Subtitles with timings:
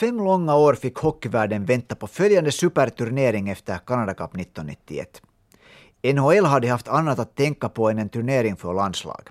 [0.00, 5.22] Fem långa år fick hockeyvärlden vänta på följande superturnering efter Canada Cup 1991.
[6.14, 9.28] NHL hade haft annat att tänka på än en turnering för landslag.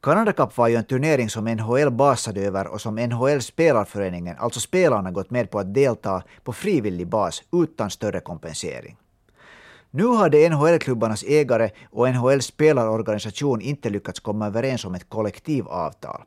[0.00, 4.60] Canada Cup var ju en turnering som NHL basade över och som NHL spelarföreningen, alltså
[4.60, 8.96] spelarna, gått med på att delta på frivillig bas utan större kompensering.
[9.90, 16.22] Nu hade NHL-klubbarnas ägare och NHL-spelarorganisation inte lyckats komma överens om ett kollektivavtal.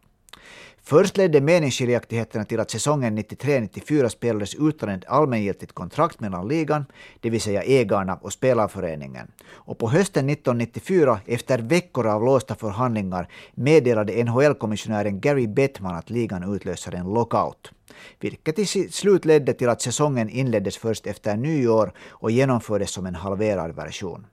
[0.84, 6.86] Först ledde meningsskiljaktigheterna till att säsongen 93-94 spelades utan ett allmängiltigt kontrakt mellan ligan,
[7.19, 9.32] det vill säga ägarna och spelarföreningen.
[9.50, 16.56] Och på hösten 1994, efter veckor av låsta förhandlingar, meddelade NHL-kommissionären Gary Bettman att ligan
[16.56, 17.71] utlöser en lockout
[18.20, 23.15] vilket i slut ledde till att säsongen inleddes först efter nyår och genomfördes som en
[23.15, 24.25] halverad version.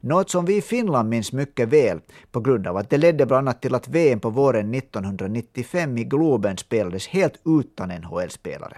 [0.00, 3.48] Något som vi i Finland minns mycket väl på grund av att det ledde bland
[3.48, 8.76] annat till att VM på våren 1995 i Globen spelades helt utan NHL-spelare.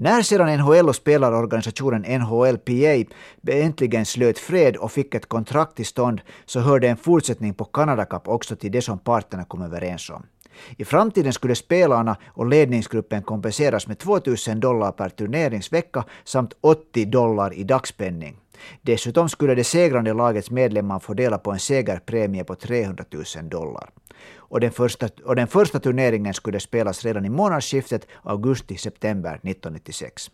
[0.00, 3.12] När sedan NHL och spelarorganisationen NHLPA
[3.46, 8.04] äntligen slöt fred och fick ett kontrakt till stånd så hörde en fortsättning på Canada
[8.04, 10.26] Cup också till det som parterna kom överens om.
[10.76, 17.54] I framtiden skulle spelarna och ledningsgruppen kompenseras med 2000 dollar per turneringsvecka samt 80 dollar
[17.54, 18.36] i dagspenning.
[18.82, 23.90] Dessutom skulle det segrande lagets medlemmar få dela på en segerpremie på 300 000 dollar.
[24.36, 30.30] Och den, första, och den första turneringen skulle spelas redan i månadsskiftet augusti-september 1996.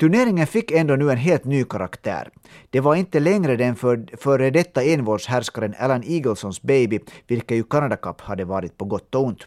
[0.00, 2.28] Turneringen fick ändå nu en helt ny karaktär.
[2.70, 7.96] Det var inte längre den för, före detta envåldshärskaren Alan Eaglesons baby, vilket ju Canada
[7.96, 9.46] Cup hade varit på gott och ont.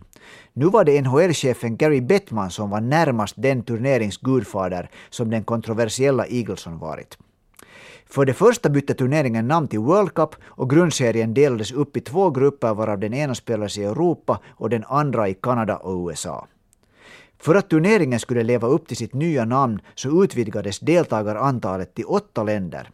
[0.53, 6.79] Nu var det NHL-chefen Gary Bettman som var närmast den turneringsgudfader som den kontroversiella Eagleson
[6.79, 7.17] varit.
[8.05, 12.29] För det första bytte turneringen namn till World Cup och grundserien delades upp i två
[12.29, 16.47] grupper varav den ena spelades i Europa och den andra i Kanada och USA.
[17.43, 22.43] För att turneringen skulle leva upp till sitt nya namn så utvidgades deltagarantalet till åtta
[22.43, 22.89] länder.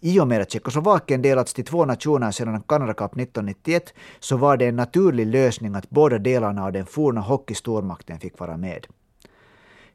[0.00, 4.56] I och med att Tjeckoslovakien delats till två nationer sedan Canada Cup 1991 så var
[4.56, 8.86] det en naturlig lösning att båda delarna av den forna hockeystormakten fick vara med.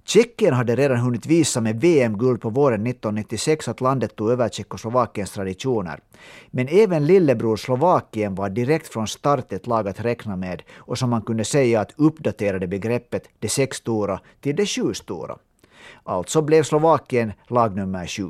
[0.07, 5.31] Tjeckien hade redan hunnit visa med VM-guld på våren 1996 att landet tog över Tjeckoslovakiens
[5.31, 5.99] traditioner.
[6.51, 11.09] Men även lillebror Slovakien var direkt från start ett lag att räkna med och som
[11.09, 15.37] man kunde säga att uppdaterade begreppet de sex stora till de sju stora.
[16.03, 18.29] Alltså blev Slovakien lag nummer sju.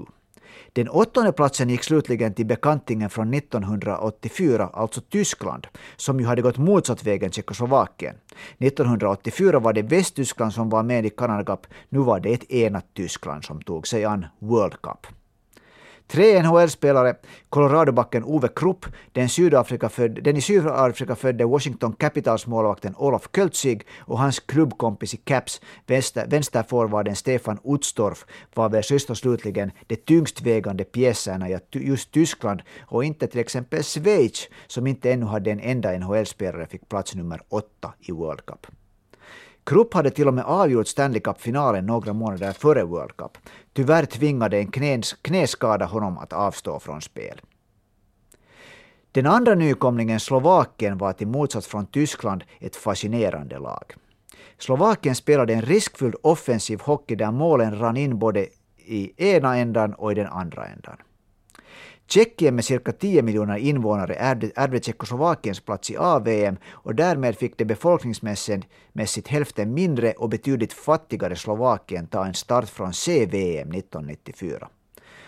[0.76, 6.58] Den åttonde platsen gick slutligen till bekantingen från 1984, alltså Tyskland, som ju hade gått
[6.58, 8.16] motsatt väg än Tjeckoslovakien.
[8.58, 12.86] 1984 var det Västtyskland som var med i Canada Cup, nu var det ett enat
[12.94, 15.08] Tyskland som tog sig an World Cup.
[16.08, 17.16] Tre NHL-spelare,
[17.50, 19.28] Coloradobacken Ove Krupp, den,
[20.22, 27.16] den i Sydafrika födde Washington Capitals-målvakten Olof Költzig och hans klubbkompis i Caps, vänster, vänsterforwarden
[27.16, 33.04] Stefan Utstorff, var väl sist och slutligen de tyngst vägande pjäserna i just Tyskland och
[33.04, 37.94] inte till exempel Schweiz, som inte ännu hade en enda NHL-spelare, fick plats nummer åtta
[38.00, 38.68] i World Cup.
[39.66, 43.38] Krupp hade till och med avgjort Stanley Cup-finalen några månader före World Cup.
[43.74, 47.42] Tyvärr tvingade en knäs, knäskada honom att avstå från spel.
[49.12, 53.94] Den andra nykomlingen, Slovakien, var till motsats från Tyskland ett fascinerande lag.
[54.58, 58.48] Slovakien spelade en riskfylld offensiv hockey där målen rann in både
[58.78, 60.98] i ena ändan och i den andra ändan.
[62.08, 64.16] Tjeckien med cirka 10 miljoner invånare
[64.56, 71.36] ärvde Tjeckoslovakiens plats i AVM och därmed fick det befolkningsmässigt hälften mindre och betydligt fattigare
[71.36, 74.70] Slovakien ta en start från CVM 1994.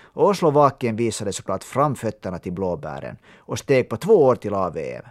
[0.02, 5.04] Och Slovakien visade såklart framfötterna till blåbären och steg på två år till AVM.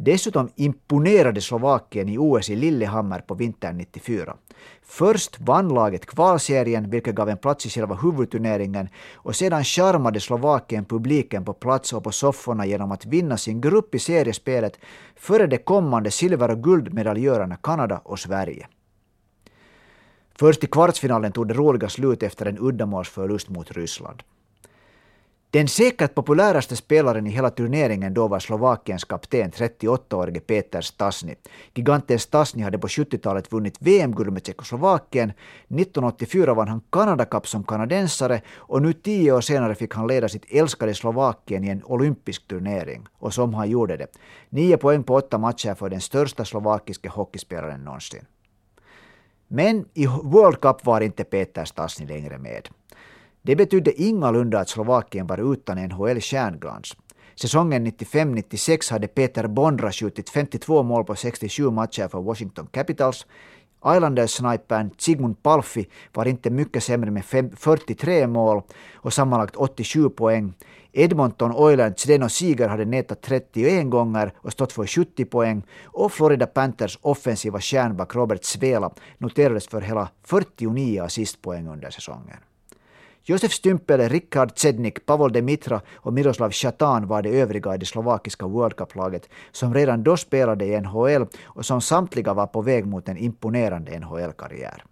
[0.00, 4.36] Dessutom imponerade Slovakien i OS i Lillehammer på vintern 94.
[4.82, 10.84] Först vann laget kvalserien, vilket gav en plats i själva huvudturneringen, och sedan charmade Slovakien
[10.84, 14.78] publiken på plats och på sofforna genom att vinna sin grupp i seriespelet
[15.16, 18.68] före de kommande silver och guldmedaljörerna Kanada och Sverige.
[20.38, 24.22] Först i kvartsfinalen tog det roliga slut efter en uddamålsförlust mot Ryssland.
[25.50, 31.34] Den säkert populäraste spelaren i hela turneringen då var Slovakiens kapten, 38-årige Peter Stasny.
[31.74, 35.30] Giganten Stasny hade på 70-talet vunnit VM-guld med Tjeckoslovakien.
[35.30, 40.28] 1984 vann han Canada Cup som kanadensare och nu tio år senare fick han leda
[40.28, 43.06] sitt älskade Slovakien i en olympisk turnering.
[43.18, 44.06] Och som han gjorde det.
[44.48, 48.24] Nio poäng på åtta matcher för den största slovakiske hockeyspelaren någonsin.
[49.48, 52.68] Men i World Cup var inte Peter Stasny längre med.
[53.42, 56.96] Det betydde ingalunda att Slovakien var utan NHL-stjärnglans.
[57.40, 63.26] Säsongen 95-96 hade Peter Bondra skjutit 52 mål på 67 matcher för Washington Capitals.
[63.84, 67.24] Islanders-snipern Sigmund Palfi var inte mycket sämre med
[67.56, 68.62] 43 mål
[68.94, 70.52] och sammanlagt 87 poäng.
[70.92, 76.46] Edmonton Oilers Zdeno Seager hade nätat 31 gånger och stått för 70 poäng och Florida
[76.46, 82.38] Panthers offensiva stjärnback Robert Svela noterades för hela 49 assistpoäng under säsongen.
[83.30, 88.46] Josef Stympele, Rickard Cednik, Pavol Demitra och Miroslav Chatan var de övriga i det slovakiska
[88.46, 93.08] World Cup-laget som redan då spelade i NHL och som samtliga var på väg mot
[93.08, 94.84] en imponerande NHL-karriär.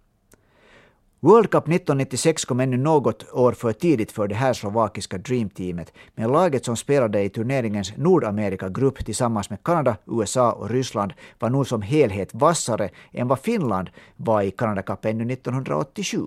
[1.19, 6.31] World Cup 1996 kom ännu något år för tidigt för det här slovakiska dreamteamet, men
[6.31, 11.81] laget som spelade i turneringens Nordamerika-grupp tillsammans med Kanada, USA och Ryssland var nog som
[11.81, 16.17] helhet vassare än vad Finland var i Canada Cup ännu 1987.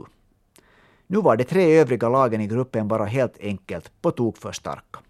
[1.12, 5.00] Nu var de tre övriga lagen i gruppen bara helt enkelt på tok för starka.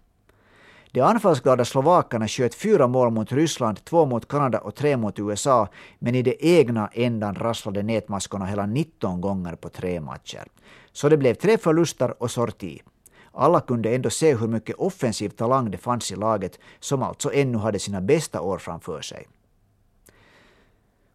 [0.91, 5.67] De anfallsglada slovakerna sköt fyra mål mot Ryssland, två mot Kanada och tre mot USA,
[5.99, 10.43] men i det egna ändan rasslade nätmaskorna hela 19 gånger på tre matcher.
[10.91, 12.81] Så det blev tre förluster och sorti.
[13.31, 17.57] Alla kunde ändå se hur mycket offensiv talang det fanns i laget, som alltså ännu
[17.57, 19.27] hade sina bästa år framför sig.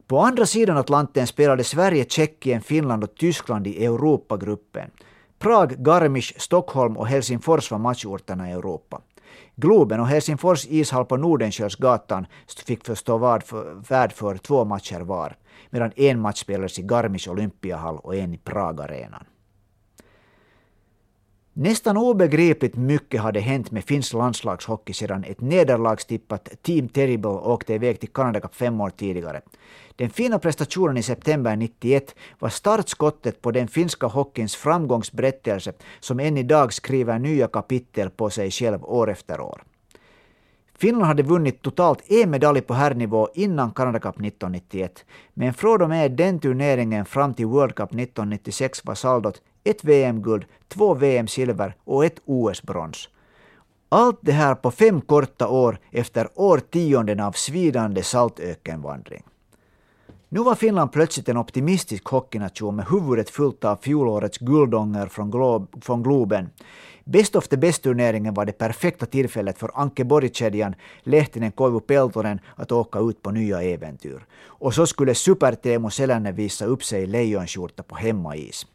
[0.07, 4.91] På andra sidan Atlanten spelade Sverige, Tjeckien, Finland och Tyskland i Europagruppen.
[5.39, 9.01] Prag, Garmisch, Stockholm och Helsingfors var matchorterna i Europa.
[9.57, 12.27] Globen och Helsingfors ishall på Nordenskiöldsgatan
[12.67, 15.37] fick förstå värd för, värd för två matcher var,
[15.71, 19.25] medan en match spelades i Garmisch Olympiahall och en i Pragarenan.
[21.53, 28.01] Nästan obegripligt mycket hade hänt med finsk landslagshockey sedan ett nederlagstippat Team Terrible åkte iväg
[28.01, 29.41] till Canada Cup fem år tidigare.
[29.97, 36.37] Den fina prestationen i september 91 var startskottet på den finska hockeyns framgångsberättelse som än
[36.37, 39.63] idag skriver nya kapitel på sig själv år efter år.
[40.79, 45.05] Finland hade vunnit totalt en medalj på herrnivå innan Canada Cup 1991,
[45.35, 50.45] men från och med den turneringen fram till World Cup 1996 var saldot ett VM-guld,
[50.69, 53.09] två VM-silver och ett OS-brons.
[53.89, 59.23] Allt det här på fem korta år efter årtionden av svidande saltökenvandring.
[60.29, 65.67] Nu var Finland plötsligt en optimistisk hockeynation med huvudet fullt av fjolårets guldånger från, Glo
[65.81, 66.49] från Globen.
[67.05, 72.73] Best of the Best-turneringen var det perfekta tillfället för Anke Borg-kedjan, Lehtinen, Koivu Peltonen att
[72.73, 74.27] åka ut på nya äventyr.
[74.47, 78.67] Och så skulle Super-Teemu Selänne visa upp sig i lejonskjorta på hemmais.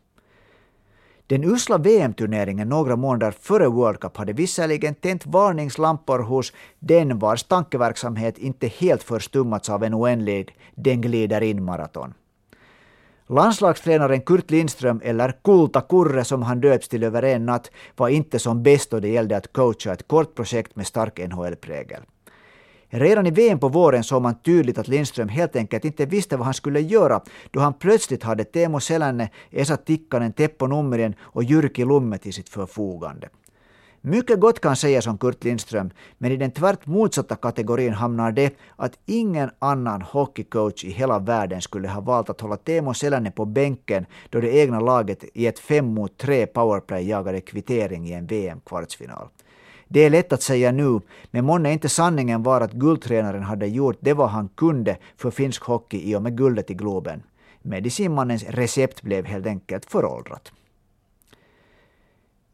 [1.31, 7.43] Den usla VM-turneringen några månader före World Cup hade visserligen tänt varningslampor hos den vars
[7.43, 12.13] tankeverksamhet inte helt förstummats av en oändlig den glider in-maraton.
[13.27, 18.39] Landslagstränaren Kurt Lindström, eller Kulta Kurre som han döps till över en natt, var inte
[18.39, 22.01] som bäst då det gällde att coacha ett kort projekt med stark NHL-prägel.
[22.93, 26.45] Redan i VM på våren såg man tydligt att Lindström helt enkelt inte visste vad
[26.45, 27.21] han skulle göra
[27.51, 32.49] då han plötsligt hade Teemu Selänne, Esa Tikkanen, Teppo Numminen och Jyrki Lumme till sitt
[32.49, 33.29] förfogande.
[34.01, 38.53] Mycket gott kan sägas om Kurt Lindström, men i den tvärt motsatta kategorin hamnar det
[38.75, 43.45] att ingen annan hockeycoach i hela världen skulle ha valt att hålla Teemu Selänne på
[43.45, 48.27] bänken då det egna laget i ett 5 mot 3 powerplay jagade kvittering i en
[48.27, 49.27] VM-kvartsfinal.
[49.93, 50.99] Det är lätt att säga nu,
[51.31, 55.63] men månne inte sanningen var att guldtränaren hade gjort det vad han kunde för finsk
[55.63, 57.23] hockey i och med guldet i Globen.
[57.61, 60.51] Medicinmannens recept blev helt enkelt föråldrat.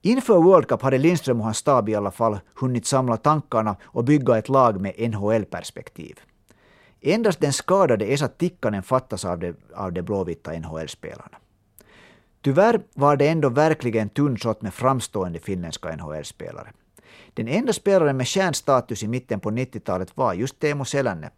[0.02, 4.04] Inför World Cup hade Lindström och hans stab i alla fall hunnit samla tankarna och
[4.04, 6.20] bygga ett lag med NHL-perspektiv.
[7.02, 11.38] Endast den skadade Esa Tikkanen fattas av de, av de blåvita NHL-spelarna.
[12.42, 16.72] Tyvärr var det ändå verkligen tunnsått med framstående finländska NHL-spelare.
[17.38, 21.30] Den enda spelaren med stjärnstatus i mitten på 90-talet var just Teemu Selänne.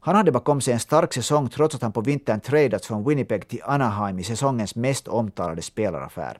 [0.00, 3.48] Han hade bakom sig en stark säsong trots att han på vintern tradats från Winnipeg
[3.48, 6.38] till Anaheim i säsongens mest omtalade spelaraffär.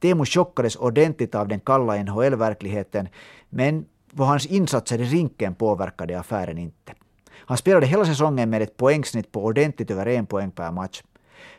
[0.00, 3.08] Teemu chockades ordentligt av den kalla NHL-verkligheten,
[3.48, 6.94] men vad hans insatser i rinken påverkade affären inte.
[7.30, 11.02] Han spelade hela säsongen med ett poängsnitt på ordentligt över en poäng per match.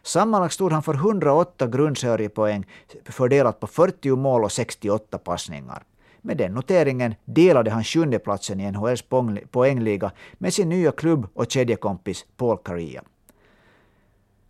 [0.04, 2.66] Sammanlagt stod han för 108 grundseriepoäng
[3.06, 5.84] fördelat på 40 mål och 68 passningar.
[6.22, 9.04] Med den noteringen delade han sjundeplatsen i NHLs
[9.52, 13.04] poängliga med sin nya klubb och kedjekompis Paul Kariya.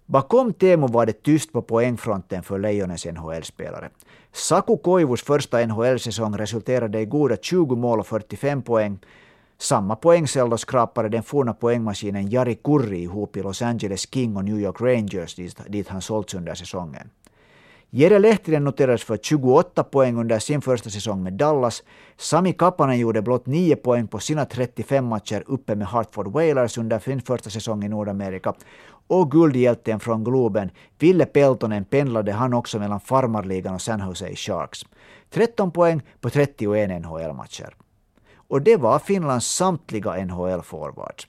[0.06, 3.90] Bakom Teemu var det tyst på poängfronten för Lejonens NHL-spelare.
[4.32, 9.00] Saku Koivus första NHL-säsong resulterade i goda 20 mål och 45 poäng.
[9.58, 14.60] Samma poängcello skrapade den forna poängmaskinen Jari Kurri ihop i Los Angeles King och New
[14.60, 15.36] York Rangers
[15.68, 17.10] dit han sålts under säsongen.
[17.92, 21.84] Jere Lehtinen noterades för 28 poäng under sin första säsong med Dallas.
[22.18, 27.00] Sami Kapanen gjorde blott 9 poäng på sina 35 matcher uppe med Hartford Whalers under
[27.00, 28.54] sin första säsong i Nordamerika.
[29.08, 34.86] och guldhjälten från Globen, Ville Peltonen, pendlade han också mellan farmarligan och San Jose Sharks.
[35.30, 37.76] 13 poäng på 31 NHL-matcher.
[38.36, 41.28] Och det var Finlands samtliga NHL-forwards.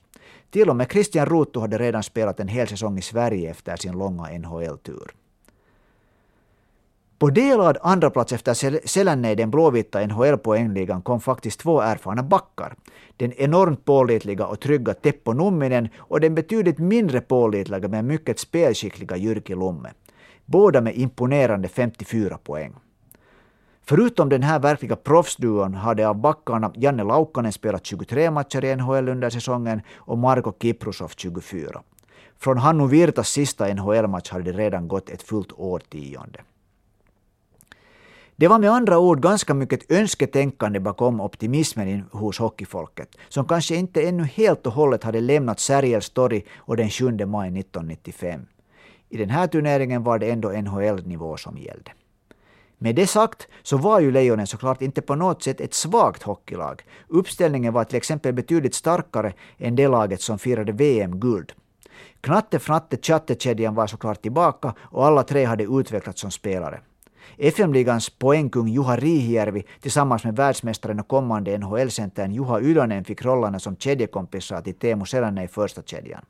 [0.51, 3.97] Till och med Christian Ruutu hade redan spelat en hel säsong i Sverige efter sin
[3.97, 5.20] långa NHL-tur.
[7.21, 12.75] På delad andraplats efter Selänne i den blåvita NHL-poängligan kom faktiskt två erfarna backar.
[13.17, 19.17] Den enormt pålitliga och trygga Teppo Numminen och den betydligt mindre pålitliga men mycket spelskickliga
[19.17, 19.89] Jyrki Lumme.
[20.45, 22.73] Båda med imponerande 54 poäng.
[23.85, 29.09] Förutom den här verkliga proffsduon hade av backarna Janne Laukkanen spelat 23 matcher i NHL
[29.09, 31.81] under säsongen och Marko Kiprusov 24.
[32.37, 36.39] Från Hannu Virtas sista NHL-match hade det redan gått ett fullt årtionde.
[38.41, 44.01] Det var med andra ord ganska mycket önsketänkande bakom optimismen hos hockeyfolket, som kanske inte
[44.01, 48.41] ännu helt och hållet hade lämnat Sergels torg och den 7 maj 1995.
[49.09, 51.91] I den här turneringen var det ändå NHL-nivå som gällde.
[52.77, 56.81] Med det sagt så var ju Lejonen såklart inte på något sätt ett svagt hockeylag.
[57.07, 61.53] Uppställningen var till exempel betydligt starkare än det laget som firade VM-guld.
[62.21, 66.79] Knatte Fnatte Chattekedjan var såklart tillbaka och alla tre hade utvecklats som spelare.
[67.37, 73.75] FM-ligans poängkung Juha Riihijärvi tillsammans med världsmästaren och kommande NHL-centern Juha Ylönen fick rollerna som
[73.75, 76.25] kedjekompisar till Teemu Selänne i första kedjan.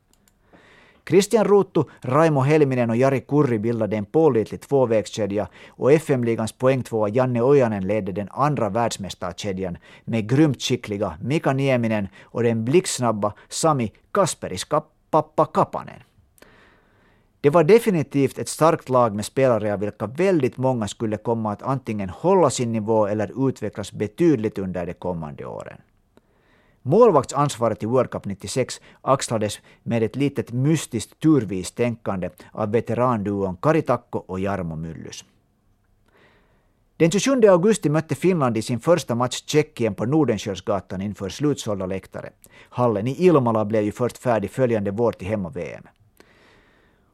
[1.08, 7.42] Christian Ruuttu, Raimo Helminen och Jari Kurri bildade en pålitlig tvåvägskedja och FM-ligans poängtvåa Janne
[7.42, 14.66] Ojanen ledde den andra världsmästarkedjan med grymt skickliga Mika Nieminen och den blixtsnabba Sami Kasperis
[15.10, 16.02] pappa Kapanen.
[17.42, 21.62] Det var definitivt ett starkt lag med spelare av vilka väldigt många skulle komma att
[21.62, 25.80] antingen hålla sin nivå eller utvecklas betydligt under de kommande åren.
[26.82, 33.82] Målvaktsansvaret i World Cup 96 axlades med ett litet mystiskt turvis tänkande av veteranduon Kari
[33.82, 35.24] Takko och Jarmo Myllys.
[36.96, 42.30] Den 27 augusti mötte Finland i sin första match Tjeckien på Nordenskiöldsgatan inför slutsålda läktare.
[42.68, 45.84] Hallen i Ilmala blev ju först färdig följande vår till hemma-VM.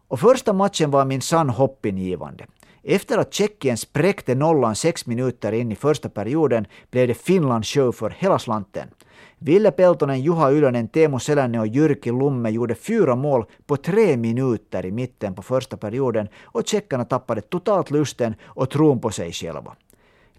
[0.09, 2.47] Och första matchen var minsann hoppingivande.
[2.83, 7.93] Efter att Tjeckien spräckte nollan sex minuter in i första perioden blev det Finland show
[7.93, 8.89] för hela slanten.
[9.39, 14.87] Ville Peltonen, Juha Ylönen, Teemu Selänne och Jyrki Lumme gjorde fyra mål på tre minuter
[14.87, 19.77] i mitten på första perioden och tjeckarna tappade totalt lusten och tron på sig själva.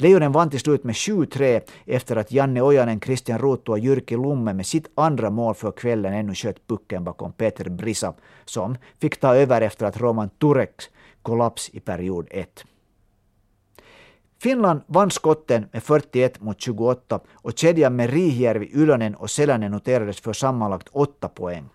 [0.02, 4.54] Lejonen vann till slut med 7-3 efter att Janne Ojanen, Christian Ruuttu och Jyrki Lumme
[4.54, 8.14] med sitt andra mål för kvällen ännu sköt pucken bakom Peter Brisa,
[8.46, 10.90] som fick ta över efter att Roman Tureks
[11.22, 12.66] kollaps i period 1.
[14.42, 20.20] Finland vann skotten med 41 mot 28 och kedjan med Rihjärvi, Ylönen och Selänen noterades
[20.20, 21.70] för sammanlagt 8 poäng.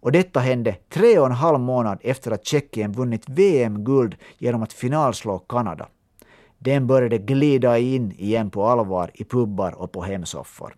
[0.00, 4.72] Och detta hände tre och en halv månad efter att Tjeckien vunnit VM-guld genom att
[4.72, 5.88] finalslå Kanada.
[6.58, 10.74] Den började glida in igen på allvar i pubbar och på hemsoffor.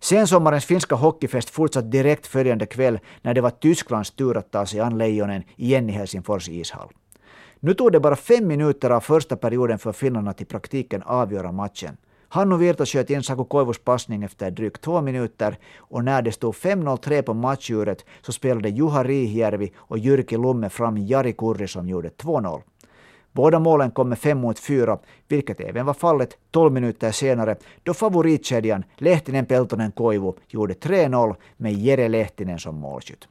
[0.00, 4.80] Sensommarens finska hockeyfest fortsatte direkt följande kväll när det var Tysklands tur att ta sig
[4.80, 6.88] an Lejonen igen i Helsingfors ishall.
[7.60, 11.52] Nu tog det bara fem minuter av första perioden för finnarna att i praktiken avgöra
[11.52, 11.96] matchen.
[12.28, 16.54] Hannu Virta sköt in Saku Koivus passning efter drygt två minuter och när det stod
[16.54, 22.08] 5-0-3 på matchuret så spelade Juha Riihjärvi och Jyrki Lumme fram Jari Kurri som gjorde
[22.08, 22.62] 2-0.
[23.32, 27.94] Båda målen kom med 5 mot 4, vilket även var fallet 12 minuter senare då
[27.94, 33.28] favoritkedjan Lehtinen, Peltonen, Koivu gjorde 3-0 med Jere Lehtinen som målskytt.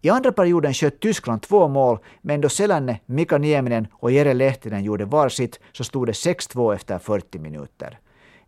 [0.00, 4.84] I andra perioden sköt Tyskland två mål, men då Selänne, Mika Nieminen och Jere Lehtinen
[4.84, 7.98] gjorde varsitt så stod det 6-2 efter 40 minuter.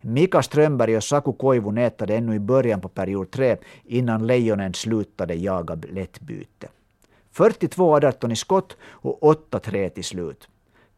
[0.01, 5.33] Mika Strömberg och Saku Koivu nätade ännu i början på period 3 innan Lejonen slutade
[5.33, 6.67] jaga lättbyte.
[7.35, 9.19] 42-18 i skott och
[9.51, 10.47] 8-3 till slut.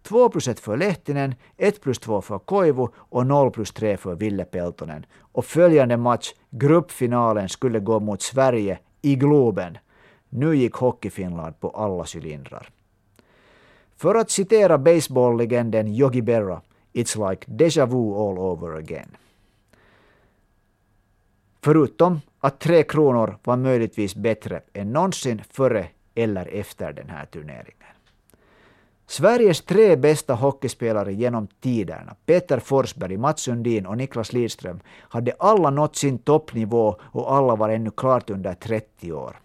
[0.03, 4.15] 2 plus 1 för Lehtinen, 1 plus 2 för Koivu och 0 plus 3 för
[4.15, 5.05] Ville Peltonen.
[5.19, 9.77] Och följande match, gruppfinalen, skulle gå mot Sverige i Globen.
[10.29, 12.69] Nu gick Hockeyfinland på alla cylindrar.
[13.95, 16.61] För att citera baseballlegenden Yogi Berra,
[16.93, 19.17] it's like déjà vu all over again.
[21.61, 27.93] Förutom att Tre Kronor var möjligtvis bättre än någonsin före eller efter den här turneringen.
[29.07, 35.69] Sveriges tre bästa hockeyspelare genom tiderna, Peter Forsberg, Mats Sundin och Niklas Lidström, hade alla
[35.69, 39.39] nått sin toppnivå och alla var ännu klart under 30 år.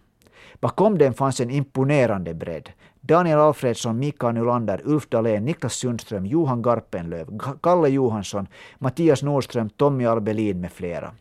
[0.60, 2.70] Bakom den fanns en imponerande bredd.
[3.00, 8.46] Daniel Alfredsson, Mikael Nylander, Ulf Dahlén, Niklas Sundström, Johan Garpenlöv, Kalle Johansson,
[8.78, 11.14] Mattias Nordström, Tommy Albelin med flera.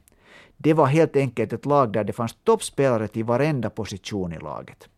[0.57, 4.89] Det var helt enkelt ett lag där det fanns toppspelare till varenda position i laget.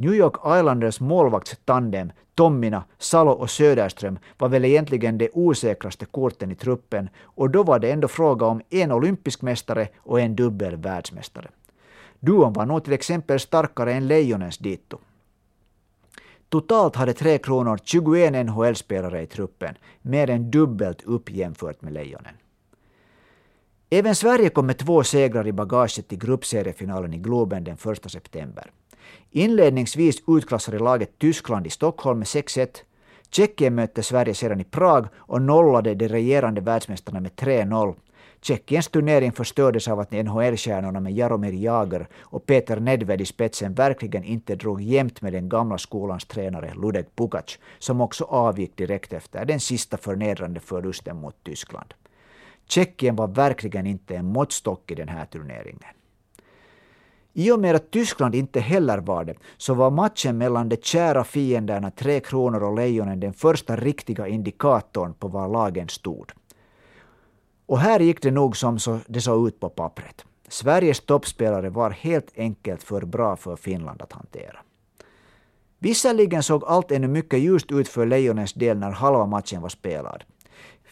[0.00, 6.54] New York Islanders målvaktstandem Tommina, Salo och Söderström var väl egentligen de osäkraste korten i
[6.54, 11.48] truppen och då var det ändå fråga om en olympisk mästare och en dubbel världsmästare.
[12.20, 14.98] Duon var nog till exempel starkare än Lejonens dito.
[16.48, 22.34] Totalt hade Tre Kronor 21 NHL-spelare i truppen, mer än dubbelt upp jämfört med Lejonen.
[23.90, 28.70] Även Sverige kom med två segrar i bagaget till gruppseriefinalen i Globen den 1 september.
[29.30, 32.68] Inledningsvis utklassade laget Tyskland i Stockholm med 6-1.
[33.30, 37.94] Tjeckien mötte Sverige sedan i Prag och nollade de regerande världsmästarna med 3-0.
[38.40, 44.24] Tjeckiens turnering förstördes av att NHL-stjärnorna med Jaromir Jagr och Peter Nedved i spetsen verkligen
[44.24, 49.44] inte drog jämnt med den gamla skolans tränare Ludek Pukac, som också avgick direkt efter
[49.44, 51.94] den sista förnedrande förlusten mot Tyskland.
[52.68, 55.97] Tjeckien var verkligen inte en måttstock i den här turneringen.
[57.38, 61.24] I och med att Tyskland inte heller var det, så var matchen mellan de kära
[61.24, 66.32] fienderna Tre Kronor och Lejonen den första riktiga indikatorn på var lagen stod.
[67.66, 70.24] Och här gick det nog som så det såg ut på pappret.
[70.48, 74.58] Sveriges toppspelare var helt enkelt för bra för Finland att hantera.
[75.78, 80.24] Visserligen såg allt ännu mycket ljust ut för Lejonens del när halva matchen var spelad.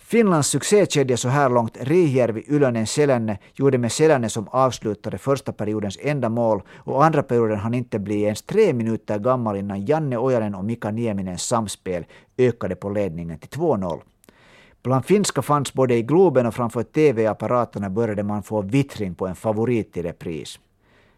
[0.09, 5.99] Finlands succékedja så här långt, Rihjärvi, Ylönen, Selänne, gjorde med Selänne som avslutade första periodens
[6.03, 10.55] enda mål och andra perioden hann inte bli ens tre minuter gammal innan Janne Ojanen
[10.55, 12.05] och Mika Nieminens samspel
[12.39, 14.01] ökade på ledningen till 2-0.
[14.83, 19.37] Bland finska fans både i Globen och framför TV-apparaterna började man få vittring på en
[19.37, 20.59] favorit i repris.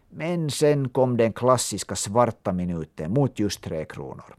[0.09, 4.35] Men sen kom den klassiska svarta minuten mot just Tre Kronor.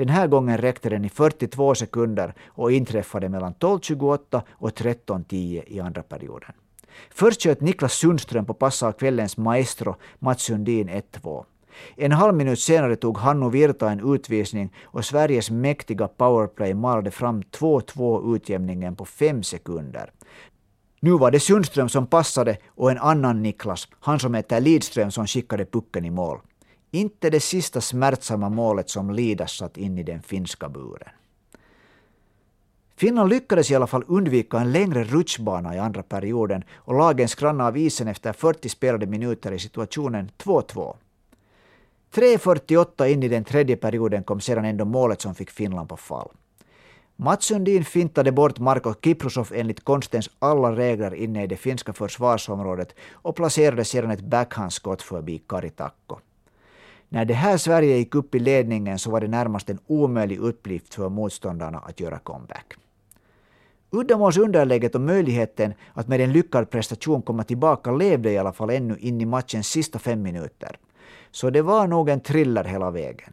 [0.00, 5.80] Den här gången räckte den i 42 sekunder och inträffade mellan 12.28 och 13.10 i
[5.80, 6.52] andra perioden.
[7.10, 11.44] Först sköt Niklas Sundström på pass av kvällens maestro Mats Sundin 1-2.
[11.96, 17.42] En halv minut senare tog Hannu Virta en utvisning och Sveriges mäktiga powerplay malde fram
[17.42, 20.12] 2-2 utjämningen på fem sekunder.
[21.00, 25.26] Nu var det Sundström som passade och en annan Niklas, han som heter Lidström, som
[25.26, 26.38] skickade pucken i mål.
[26.90, 31.08] Inte det sista smärtsamma målet som Lidas satt in i den finska buren.
[32.96, 37.68] Finland lyckades i alla fall undvika en längre rutschbana i andra perioden och lagen skrannade
[37.68, 40.96] av isen efter 40 spelade minuter i situationen 2-2.
[42.14, 46.30] 3.48 in i den tredje perioden kom sedan ändå målet som fick Finland på fall.
[47.16, 52.94] Mats Sundin fintade bort Marko Kiprusov enligt konstens alla regler inne i det finska försvarsområdet
[53.12, 56.18] och placerade sedan ett backhandskott förbi Kari Takko.
[57.12, 60.94] När det här Sverige gick upp i ledningen så var det närmast en omöjlig uppgift
[60.94, 62.74] för motståndarna att göra comeback.
[63.90, 68.96] Uddamålsunderlägget och möjligheten att med en lyckad prestation komma tillbaka levde i alla fall ännu
[68.98, 70.78] in i matchens sista fem minuter.
[71.30, 73.32] Så det var nog en thriller hela vägen.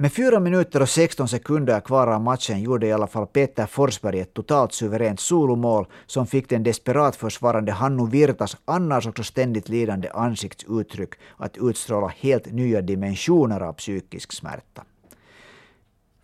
[0.00, 4.20] Med fyra minuter och 16 sekunder kvar av matchen gjorde i alla fall Peter Forsberg
[4.20, 10.08] ett totalt suveränt solomål som fick den desperat försvarande Hannu Virtas annars också ständigt lidande
[10.08, 14.84] ansiktsuttryck att utstråla helt nya dimensioner av psykisk smärta.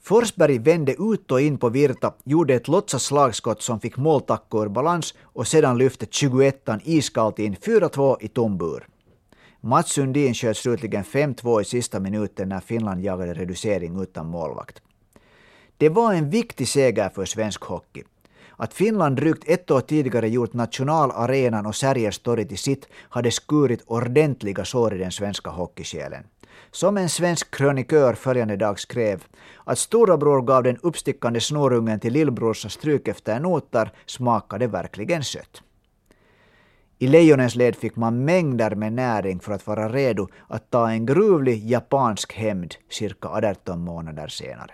[0.03, 4.69] Forsberg vände ut och in på Virta, gjorde ett låtsas slagskott som fick måltacko ur
[4.69, 8.87] balans och sedan lyfte 21an iskallt in 4-2 i tom bur.
[9.61, 14.83] Mats Sundin sköt slutligen 5-2 i sista minuten när Finland jagade reducering utan målvakt.
[15.77, 18.03] Det var en viktig seger för svensk hockey.
[18.57, 23.83] Att Finland drygt ett år tidigare gjort nationalarenan och Sergels torg till sitt hade skurit
[23.87, 26.25] ordentliga sår i den svenska hockeysjälen.
[26.71, 29.25] Som en svensk krönikör följande dag skrev
[29.65, 35.63] att storebror gav den uppstickande snorungen till lillbrorsa stryk efter notar smakade verkligen sött.
[36.99, 41.07] I lejonens led fick man mängder med näring för att vara redo att ta en
[41.07, 44.71] gruvlig japansk hämnd cirka 18 månader senare.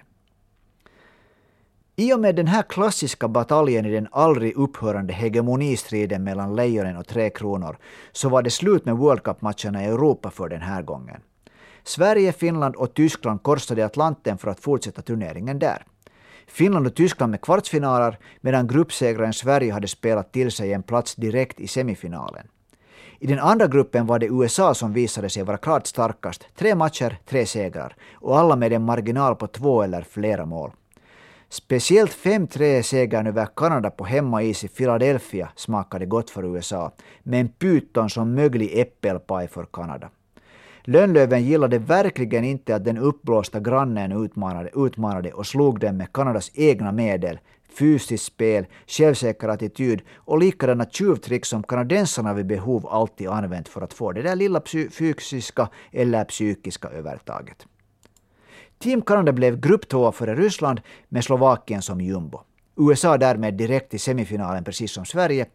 [1.96, 7.06] I och med den här klassiska bataljen i den aldrig upphörande hegemonistriden mellan Lejonen och
[7.06, 7.78] Tre Kronor
[8.12, 11.20] så var det slut med World Cup-matcherna i Europa för den här gången.
[11.85, 15.87] Sverige, Finland och Tyskland korsade Atlanten för att fortsätta turneringen där.
[16.52, 21.60] Finland och Tyskland med kvartsfinaler, medan gruppsegraren Sverige hade spelat till sig en plats direkt
[21.60, 22.46] i semifinalen.
[23.18, 26.46] I den andra gruppen var det USA som visade sig vara klart starkast.
[26.56, 27.96] Tre matcher, tre segrar.
[28.14, 30.70] Och alla med en marginal på två eller flera mål.
[31.48, 38.10] Speciellt 5-3-segern över Kanada på hemmais i Philadelphia smakade gott för USA, med en pyton
[38.10, 40.08] som möglig äppelpaj för Kanada.
[40.85, 46.51] Lönnlöven gillade verkligen inte att den uppblåsta grannen utmanade, utmanade och slog dem med Kanadas
[46.55, 47.38] egna medel,
[47.79, 53.92] fysiskt spel, självsäker attityd och likadana tjuvtrick som kanadensarna vid behov alltid använt för att
[53.92, 54.62] få det där lilla
[54.99, 57.66] fysiska eller psykiska övertaget.
[58.79, 62.40] Team Kanada blev grupptvåa före Ryssland med Slovakien som jumbo.
[62.77, 65.47] USA därmed direkt i semifinalen precis som Sverige.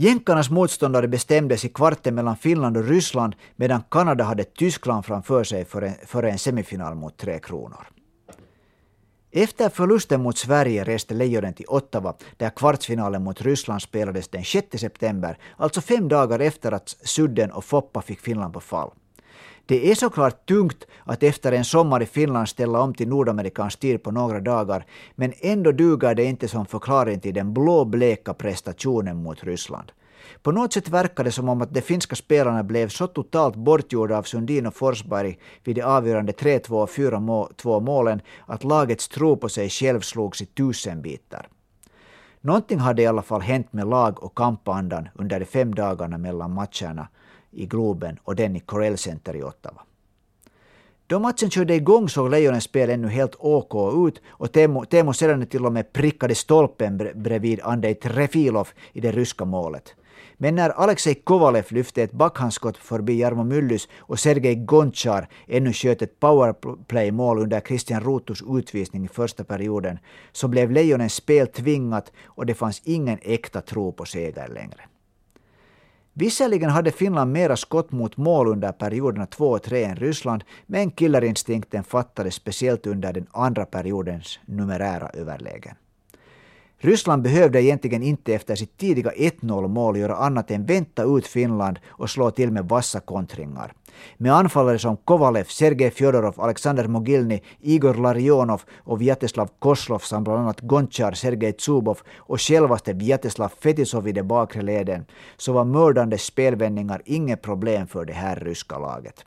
[0.00, 5.64] Jänkarnas motståndare bestämdes i kvarten mellan Finland och Ryssland medan Kanada hade Tyskland framför sig
[5.64, 7.86] före en, för en semifinal mot Tre Kronor.
[9.30, 14.66] Efter förlusten mot Sverige reste Lejonen till Ottawa där kvartsfinalen mot Ryssland spelades den 6
[14.78, 18.90] september, alltså fem dagar efter att Sudden och Foppa fick Finland på fall.
[19.70, 24.02] Det är såklart tungt att efter en sommar i Finland ställa om till nordamerikansk tid
[24.02, 29.44] på några dagar, men ändå duger det inte som förklaring till den blåbleka prestationen mot
[29.44, 29.92] Ryssland.
[30.42, 34.18] På något sätt verkar det som om att de finska spelarna blev så totalt bortgjorda
[34.18, 39.48] av Sundin och Forsberg vid de avgörande 3-2 och 4-2 målen att lagets tro på
[39.48, 41.48] sig själv slogs i tusen bitar.
[42.40, 46.54] Någonting hade i alla fall hänt med lag och kampandan under de fem dagarna mellan
[46.54, 47.08] matcherna
[47.52, 49.82] i Globen och den i Corell Center i Ottawa.
[51.06, 53.74] Då matchen körde igång såg Lejonens spel ännu helt OK
[54.08, 59.12] ut och Teemu, Teemu Selänne till och med prickade stolpen bredvid Andrei Trefilov i det
[59.12, 59.94] ryska målet.
[60.42, 66.02] Men när Alexej Kovalev lyfte ett backhandskott förbi Jarmo Myllys och Sergej Gonchar ännu sköt
[66.02, 69.98] ett powerplay-mål under Christian Rutus utvisning i första perioden
[70.32, 74.89] så blev Lejonens spel tvingat och det fanns ingen äkta tro på seger längre.
[76.20, 80.90] Visserligen hade Finland mera skott mot mål under perioderna 2 och 3 än Ryssland, men
[80.90, 85.76] killerinstinkten fattades speciellt under den andra periodens numerära överlägen.
[86.82, 91.78] Ryssland behövde egentligen inte efter sitt tidiga 1-0 mål göra annat än vänta ut Finland
[91.88, 93.72] och slå till med vassa kontringar.
[94.16, 100.40] Med anfallare som Kovalev, Sergej Fjodorov, Alexander Mogilny, Igor Larionov och Vyacheslav Koslov samt bland
[100.40, 105.04] annat Gonchar, Sergej Zubov och självaste Vyacheslav Fetisov i de bakre leden
[105.36, 109.24] så var mördande spelvändningar inget problem för det här ryska laget.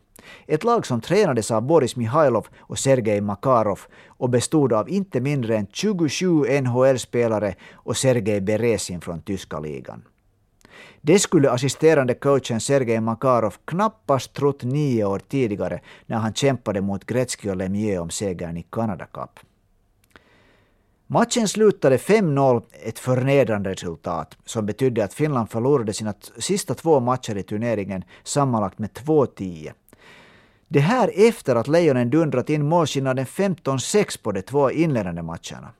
[0.47, 5.57] Ett lag som tränades av Boris Mihailov och Sergej Makarov och bestod av inte mindre
[5.57, 6.27] än 27
[6.61, 10.03] NHL-spelare och Sergej Beresin från tyska ligan.
[11.01, 17.05] Det skulle assisterande coachen Sergej Makarov knappast trott nio år tidigare när han kämpade mot
[17.05, 19.39] Gretzky och Lemieux om segern i Canada Cup.
[21.07, 27.37] Matchen slutade 5-0, ett förnedrande resultat som betydde att Finland förlorade sina sista två matcher
[27.37, 29.71] i turneringen sammanlagt med 2-10.
[30.73, 35.71] Det här efter att Lejonen dundrat in målskillnaden 15-6 på de två inledande matcherna.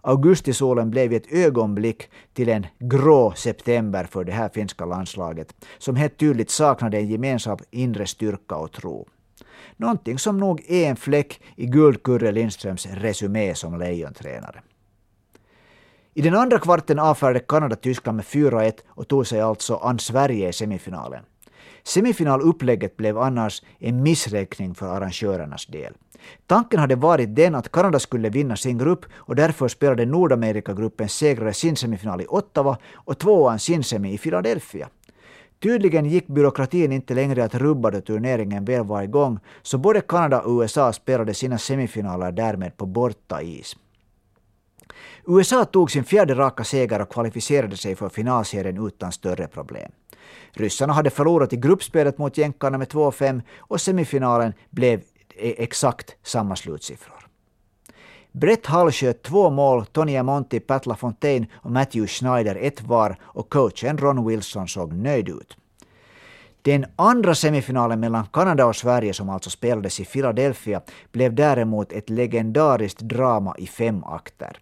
[0.00, 5.96] Augustisolen blev i ett ögonblick till en grå september för det här finska landslaget, som
[5.96, 9.08] helt tydligt saknade en gemensam inre styrka och tro.
[9.76, 14.60] Någonting som nog är en fläck i Guldkurre Lindströms resumé som lejontränare.
[16.14, 20.48] I den andra kvarten avfärdade Kanada Tyskland med 4-1 och tog sig alltså an Sverige
[20.48, 21.24] i semifinalen.
[21.84, 25.94] Semifinalupplägget blev annars en missräkning för arrangörernas del.
[26.46, 31.52] Tanken hade varit den att Kanada skulle vinna sin grupp och därför spelade Nordamerikagruppens segrare
[31.52, 34.88] sin semifinal i Ottawa och tvåan sin semi i Philadelphia.
[35.62, 40.40] Tydligen gick byråkratin inte längre att rubba då turneringen väl var igång, så både Kanada
[40.40, 43.76] och USA spelade sina semifinaler därmed på borta is.
[45.26, 49.92] USA tog sin fjärde raka seger och kvalificerade sig för finalserien utan större problem.
[50.52, 55.00] Ryssarna hade förlorat i gruppspelet mot jänkarna med 2-5 och semifinalen blev
[55.36, 57.26] e- exakt samma slutsiffror.
[58.32, 63.48] Brett Hall sköt två mål, Tony Amonti, Pat LaFontaine och Matthew Schneider ett var och
[63.48, 65.56] coachen Ron Wilson såg nöjd ut.
[66.62, 70.80] Den andra semifinalen mellan Kanada och Sverige som alltså spelades i Philadelphia
[71.12, 74.58] blev däremot ett legendariskt drama i fem akter.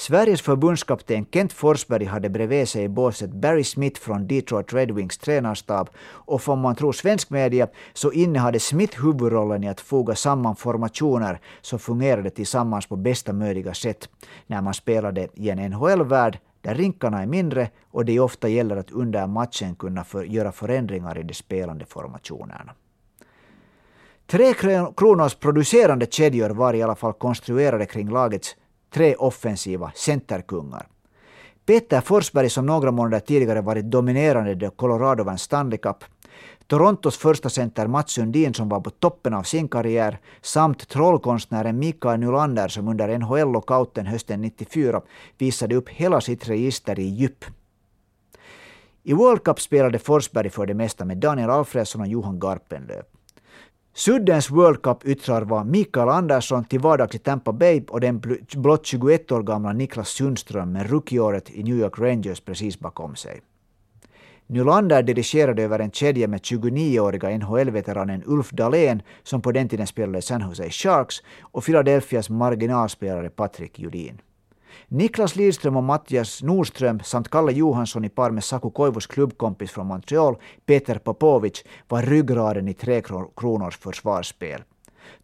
[0.00, 5.18] Sveriges förbundskapten Kent Forsberg hade bredvid sig i båset Barry Smith från Detroit Red Wings
[5.18, 10.56] tränarstab och får man tro svensk media så innehade Smith huvudrollen i att foga samman
[10.56, 14.08] formationer som fungerade tillsammans på bästa möjliga sätt
[14.46, 18.90] när man spelade i en NHL-värld där rinkarna är mindre och det ofta gäller att
[18.90, 22.72] under matchen kunna för, göra förändringar i de spelande formationerna.
[24.26, 24.54] Tre
[24.96, 28.56] Kronors producerande kedjor var i alla fall konstruerade kring lagets
[28.90, 30.86] tre offensiva centerkungar.
[31.66, 36.04] Peter Forsberg som några månader tidigare varit dominerande i Colorado vann Stanley Cup.
[36.66, 42.20] Torontos första center Mats Sundin som var på toppen av sin karriär samt trollkonstnären Mikael
[42.20, 45.02] Nylander som under NHL-lockouten hösten 94
[45.38, 47.44] visade upp hela sitt register i djup.
[49.02, 53.02] I World Cup spelade Forsberg för det mesta med Daniel Alfredsson och Johan Garpenlöv.
[54.00, 58.22] Suddens World Cup-yttrar var Mikael Andersson till vardags i Tampa Bay och den
[58.56, 63.40] blott 21 år gamla Niklas Sundström med rookieåret i New York Rangers precis bakom sig.
[64.46, 70.22] Nylander dirigerade över en kedja med 29-åriga NHL-veteranen Ulf Dahlén som på den tiden spelade
[70.22, 74.20] San Jose Sharks och Philadelphias marginalspelare Patrik Judin.
[74.92, 79.86] Niklas Lidström och Mattias Nordström samt Kalle Johansson i par med Saku Koivus klubbkompis från
[79.86, 83.02] Montreal, Peter Popovic, var ryggraden i Tre
[83.36, 84.62] Kronors försvarsspel.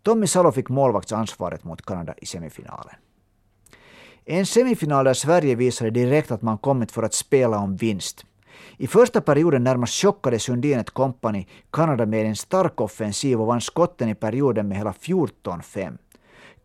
[0.03, 2.95] Tommy Salo fick målvaktsansvaret mot Kanada i semifinalen.
[4.25, 8.25] En semifinal där Sverige visade direkt att man kommit för att spela om vinst.
[8.77, 13.61] I första perioden närmast chockade Sundin ett kompani Kanada med en stark offensiv och vann
[13.61, 15.99] skotten i perioden med hela 14-5.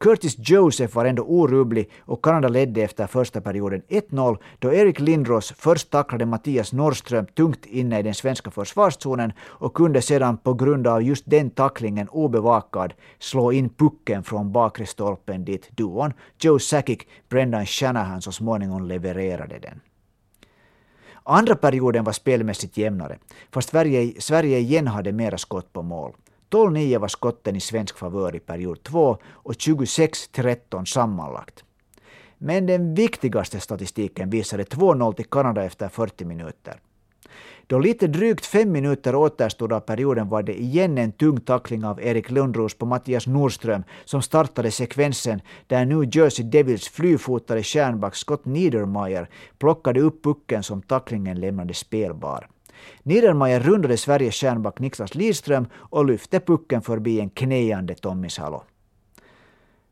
[0.01, 5.53] Curtis Joseph var ändå orubblig och Kanada ledde efter första perioden 1-0 då Erik Lindros
[5.57, 10.87] först tacklade Mattias Norrström tungt inne i den svenska försvarszonen och kunde sedan på grund
[10.87, 16.99] av just den tacklingen obevakad slå in pucken från bakre stolpen dit duon Joe Sakic,
[17.29, 19.81] Brendan Shanahan så småningom levererade den.
[21.23, 23.17] Andra perioden var spelmässigt jämnare,
[23.51, 26.11] fast Sverige, Sverige igen hade mera skott på mål.
[26.51, 31.63] 12-9 var skotten i svensk favör i period 2 och 26-13 sammanlagt.
[32.37, 36.79] Men den viktigaste statistiken visade 2-0 till Kanada efter 40 minuter.
[37.67, 42.01] Då lite drygt fem minuter återstod av perioden var det igen en tung tackling av
[42.01, 48.45] Erik Lundros på Mattias Nordström som startade sekvensen där New Jersey Devils flyfotade stjärnback Scott
[48.45, 52.47] Niedermayer plockade upp pucken som tacklingen lämnade spelbar.
[53.03, 58.63] Niedermayer rundade Sveriges stjärnback Niklas Lidström och lyfte pucken förbi en knäande Tommy Salo.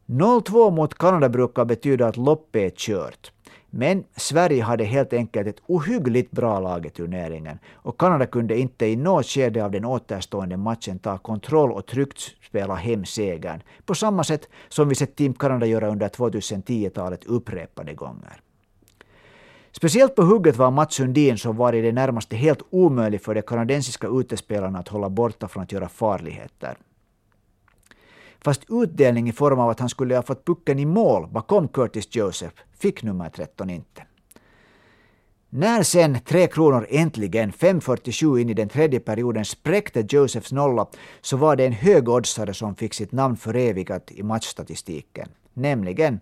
[0.06, 3.32] 0-2 mot Kanada brukar betyda att loppet är kört.
[3.70, 8.86] Men Sverige hade helt enkelt ett ohyggligt bra lag i turneringen och Kanada kunde inte
[8.86, 13.96] i något skede av den återstående matchen ta kontroll och tryggt spela hem segern, på
[13.96, 18.42] samma sätt som vi sett Team Kanada göra under 2010-talet upprepade gånger.
[19.72, 23.42] Speciellt på hugget var Mats Sundin som var i det närmaste helt omöjlig för de
[23.42, 26.78] kanadensiska utespelarna att hålla borta från att göra farligheter.
[28.42, 32.16] Fast utdelning i form av att han skulle ha fått pucken i mål bakom Curtis
[32.16, 34.04] Joseph fick nummer 13 inte.
[35.50, 40.88] När sen Tre Kronor äntligen 5.47 in i den tredje perioden spräckte Josephs nolla
[41.22, 46.20] så var det en högoddsare som fick sitt namn förevigat i matchstatistiken, nämligen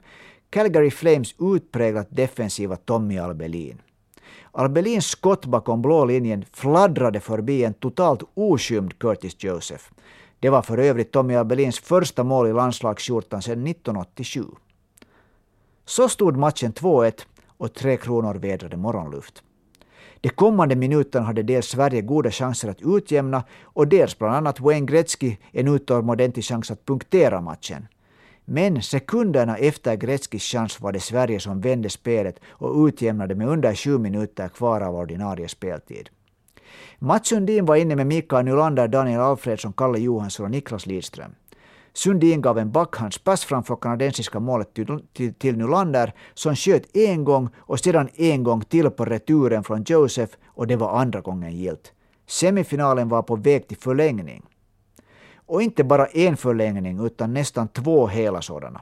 [0.49, 3.81] Calgary Flames utpräglat defensiva Tommy Albelin.
[4.51, 9.83] Albelins skott bakom blå linjen fladdrade förbi en totalt oskymd Curtis Joseph.
[10.39, 14.43] Det var för övrigt Tommy Albelins första mål i landslagsskjortan sedan 1987.
[15.85, 17.13] Så stod matchen 2-1
[17.57, 19.43] och Tre Kronor vädrade morgonluft.
[20.21, 24.85] De kommande minuterna hade dels Sverige goda chanser att utjämna och dels bland annat Wayne
[24.85, 27.87] Gretzky en utomordentlig chans att punktera matchen.
[28.49, 33.75] Men sekunderna efter Gretzkys chans var det Sverige som vände spelet och utjämnade med under
[33.75, 36.09] sju minuter kvar av ordinarie speltid.
[36.99, 41.31] Mats Sundin var inne med Mikael Nylander, Daniel Alfredsson, Kalle Johansson och Niklas Lidström.
[41.93, 47.49] Sundin gav en backhandspass framför kanadensiska målet till, till, till Nylander som sköt en gång
[47.57, 51.91] och sedan en gång till på returen från Josef och det var andra gången gilt.
[52.27, 54.43] Semifinalen var på väg till förlängning.
[55.47, 58.81] Och inte bara en förlängning utan nästan två hela sådana.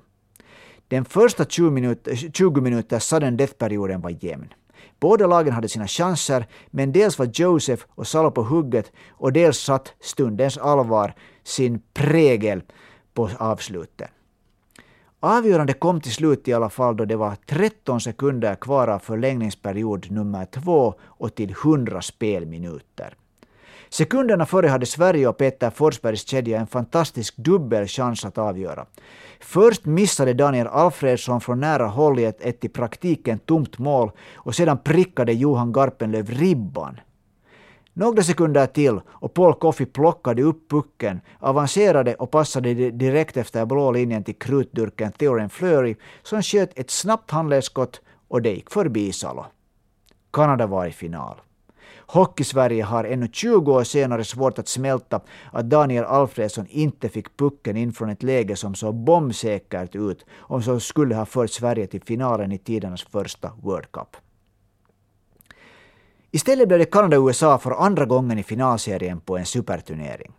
[0.87, 4.53] Den första 20-minuters 20 minuter sudden death-perioden var jämn.
[4.99, 9.57] Båda lagen hade sina chanser, men dels var Joseph och Salo på hugget och dels
[9.57, 12.61] satt stundens allvar sin prägel
[13.13, 14.09] på avslutet.
[15.19, 20.11] Avgörande kom till slut i alla fall då det var 13 sekunder kvar av förlängningsperiod
[20.11, 23.15] nummer två och till 100 spelminuter.
[23.95, 28.85] Sekunderna före hade Sverige och Peter Forsbergs kedja en fantastisk dubbelchans att avgöra.
[29.39, 34.55] Först missade Daniel Alfredsson från nära håll i ett, ett i praktiken tomt mål och
[34.55, 36.99] sedan prickade Johan Garpenlöv ribban.
[37.93, 43.91] Några sekunder till och Paul Coffey plockade upp pucken, avancerade och passade direkt efter blå
[43.91, 49.45] linjen till krutdurken Theoren Fleury som sköt ett snabbt handledsskott och det gick förbi Salo.
[50.31, 51.35] Kanada var i final.
[52.07, 57.77] Hockeysverige har ännu 20 år senare svårt att smälta att Daniel Alfredsson inte fick pucken
[57.77, 62.03] in från ett läge som såg bombsäkert ut och som skulle ha fört Sverige till
[62.03, 64.17] finalen i tidernas första World Cup.
[66.31, 70.31] Istället blev det Kanada-USA för andra gången i finalserien på en superturnering.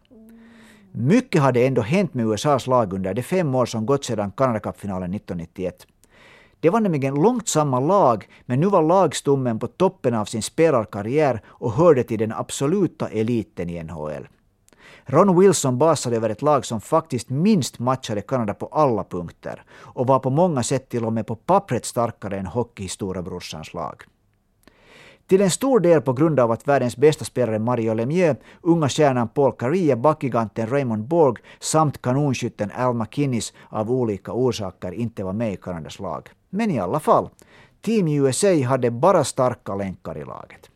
[0.93, 4.61] Mycket hade ändå hänt med USAs lag under de fem år som gått sedan Canada
[4.61, 5.87] Cup-finalen 1991.
[6.61, 11.43] Det var nämligen långt samma lag, men nu var lagstommen på toppen av sin spelarkarriär
[11.47, 14.29] och hörde till den absoluta eliten i NHL.
[15.07, 20.07] Ron Wilson basade över ett lag som faktiskt minst matchade Kanada på alla punkter och
[20.07, 24.03] var på många sätt till och med på pappret starkare än hockeystorebrorsans lag.
[25.27, 29.29] Till en stor del på grund av att världens bästa spelare Mario Lemieux, unga stjärnan
[29.29, 35.53] Paul Carrier, backgiganten Raymond Borg samt kanonskytten Al McKinnis av olika orsaker inte var med
[35.53, 36.29] i Kanadas lag.
[36.57, 37.29] Men i alla fall,
[37.81, 40.71] Team USA hade bara starka länkar i laget.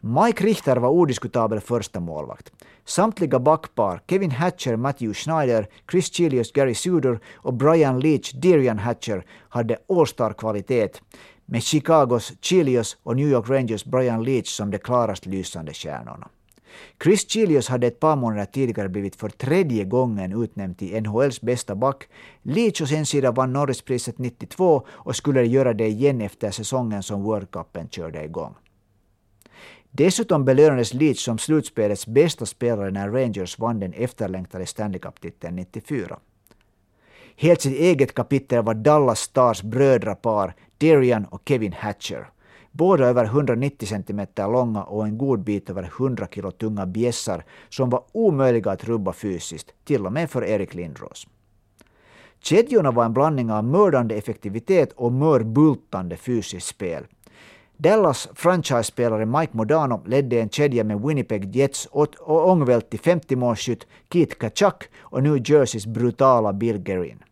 [0.00, 2.52] Mike Richter var odiskutabel första målvakt.
[2.84, 9.24] Samtliga backpar, Kevin Hatcher, Matthew Schneider, Chris Chilius, Gary Suder och Brian Leach, Darian Hatcher
[9.48, 10.88] hade all-star kvalitet
[11.44, 16.28] med Chicagos Chilius och New York Rangers Brian Leach som de klarast lysande stjärnorna.
[17.02, 21.74] Chris Chilius hade ett par månader tidigare blivit för tredje gången utnämnd till NHLs bästa
[21.74, 22.08] back.
[22.42, 27.22] Leach och sin sida vann Norrispriset 92 och skulle göra det igen efter säsongen som
[27.22, 28.54] World Cupen körde igång.
[29.90, 36.18] Dessutom belönades Leach som slutspelets bästa spelare när Rangers vann den efterlängtade Stanley Cup-titeln 94.
[37.36, 42.26] Helt sitt eget kapitel var Dallas Stars brödrapar Darian och Kevin Hatcher.
[42.76, 47.90] Båda över 190 cm långa och en god bit över 100 kilo tunga bjässar som
[47.90, 51.26] var omöjliga att rubba fysiskt, till och med för Erik Lindros.
[52.40, 57.06] Kedjorna var en blandning av mördande effektivitet och mörbultande fysiskt spel.
[57.76, 62.08] Dallas franchise-spelare Mike Modano ledde en kedja med Winnipeg Jets och
[62.50, 67.24] ångvält till 50-målsskytt Keith Kachak och New Jerseys brutala Bill Guerin.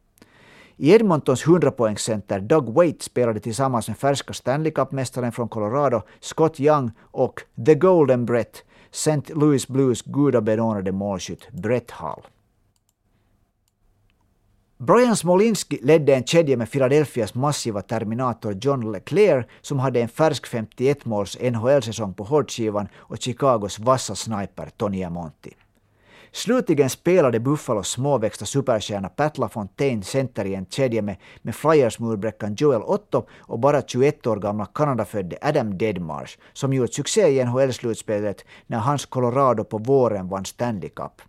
[0.83, 6.91] I Edmontons 100-poängscenter Doug Waite spelade tillsammans med färska Stanley Cup-mästaren från Colorado Scott Young
[7.01, 9.35] och The Golden Brett, St.
[9.35, 12.23] Louis Blues gudabenådade målskytt Brett Hall.
[14.79, 20.47] Brian Smolinski ledde en kedja med Philadelphias massiva terminator John LeClaire som hade en färsk
[20.47, 25.51] 51 måls NHL-säsong på hårdskivan och Chicagos vassa sniper Tony Amonti.
[26.35, 32.83] Slutligen spelade Buffalos småväxta superstjärna Pat LaFontaine center i en kedja med, med Flyers-murbräckan Joel
[32.83, 38.79] Otto och bara 21 år gamla Kanadafödde Adam Deadmarsh som gjort succé i NHL-slutspelet när
[38.79, 41.23] hans Colorado på våren vann Stanley Cup.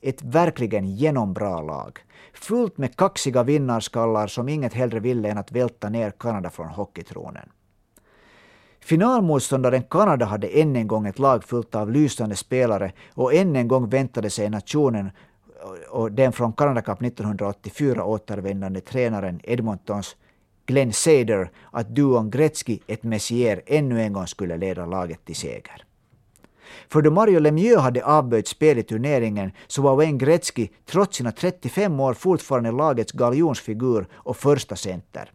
[0.00, 1.98] Ett verkligen genombra lag.
[2.34, 7.48] Fullt med kaxiga vinnarskallar som inget hellre ville än att välta ner Kanada från hockeytronen.
[8.88, 13.68] Finalmotståndaren Kanada hade än en gång ett lag fullt av lysande spelare och än en
[13.68, 15.10] gång väntade sig nationen
[15.90, 20.16] och den från Canada Cup 1984 återvändande tränaren Edmontons
[20.66, 25.84] Glenn Sader att duon Gretzky ett Messier ännu en gång skulle leda laget till seger.
[26.88, 31.32] För då Mario Lemieux hade avböjt spel i turneringen så var Wayne Gretzky trots sina
[31.32, 35.30] 35 år fortfarande lagets galjonsfigur och första center.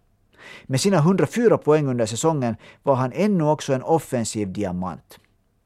[0.63, 5.19] Med sina 104 poäng under säsongen var han ännu också en offensiv diamant.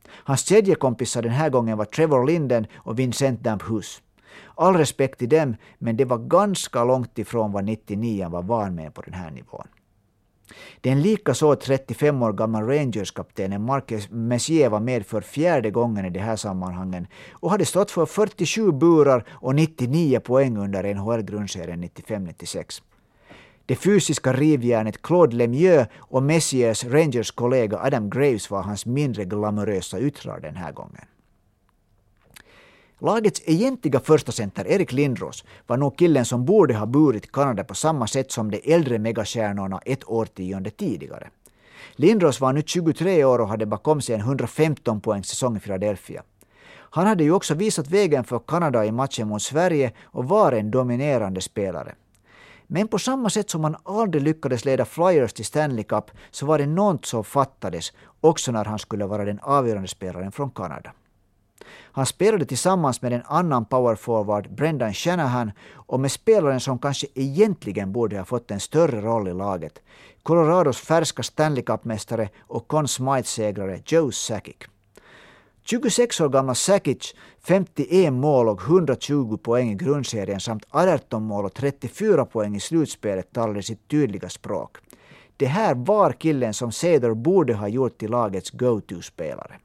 [0.10, 4.02] Hans kedjekompisar den här gången var Trevor Linden och Vincent Damphus.
[4.56, 8.94] All respekt till dem, men det var ganska långt ifrån vad 99 var van med
[8.94, 9.68] på den här nivån.
[10.82, 16.20] Den likaså 35 år gamla Rangers-kaptenen Marcus Messier var med för fjärde gången i de
[16.20, 22.82] här sammanhangen och hade stått för 47 burar och 99 poäng under NHL-grundserien 95-96.
[23.68, 30.00] Det fysiska rivjärnet Claude Lemieux och Messiers Rangers kollega Adam Graves var hans mindre glamorösa
[30.00, 31.06] yttrar den här gången.
[33.00, 37.76] Lagets egentliga första center Erik Lindros var nog killen som borde ha burit Kanada på
[37.76, 41.30] samma sätt som de äldre megastjärnorna ett årtionde tidigare.
[41.96, 46.24] Lindros var nu 23 år och hade bakom sig en 115 poängs säsong i Philadelphia.
[46.70, 50.72] Han hade ju också visat vägen för Kanada i matchen mot Sverige och var en
[50.72, 51.96] dominerande spelare.
[52.68, 56.58] Men på samma sätt som han aldrig lyckades leda Flyers till Stanley Cup så var
[56.58, 60.92] det något som fattades också när han skulle vara den avgörande spelaren från Kanada.
[61.92, 67.92] Han spelade tillsammans med en annan powerforward, Brendan Shanahan, och med spelaren som kanske egentligen
[67.92, 69.82] borde ha fått en större roll i laget,
[70.24, 74.77] Colorados färska Stanley Cup-mästare och Conn Smythe-segrare Joe Sakic.
[75.70, 77.16] 26 år gamla Sakic,
[77.48, 83.34] 51 mål och 120 poäng i grundserien samt 18 mål och 34 poäng i slutspelet
[83.34, 84.78] talade sitt tydliga språk.
[85.38, 89.56] Det här var killen som Cedar borde ha gjort till lagets go-to-spelare.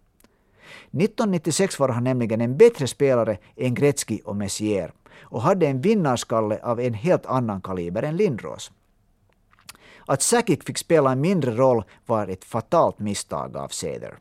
[0.91, 6.61] 1996 var han nämligen en bättre spelare än Gretzky och Messier och hade en vinnarskalle
[6.63, 8.71] av en helt annan kaliber än Lindros.
[10.07, 14.19] Att Sakic fick spela en mindre roll var ett fatalt misstag av Ceder.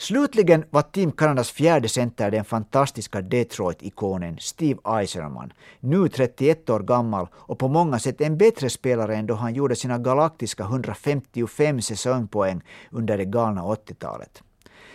[0.00, 7.26] Slutligen var Team Kanadas fjärde center den fantastiska Detroit-ikonen Steve Eiserman, nu 31 år gammal
[7.34, 12.60] och på många sätt en bättre spelare än då han gjorde sina galaktiska 155 säsongpoäng
[12.90, 14.42] under det galna 80-talet.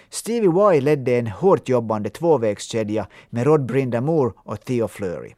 [0.10, 5.34] Stevie Y ledde en hårt jobbande tvåvägskedja med Rod Brindamore och Theo Fleury.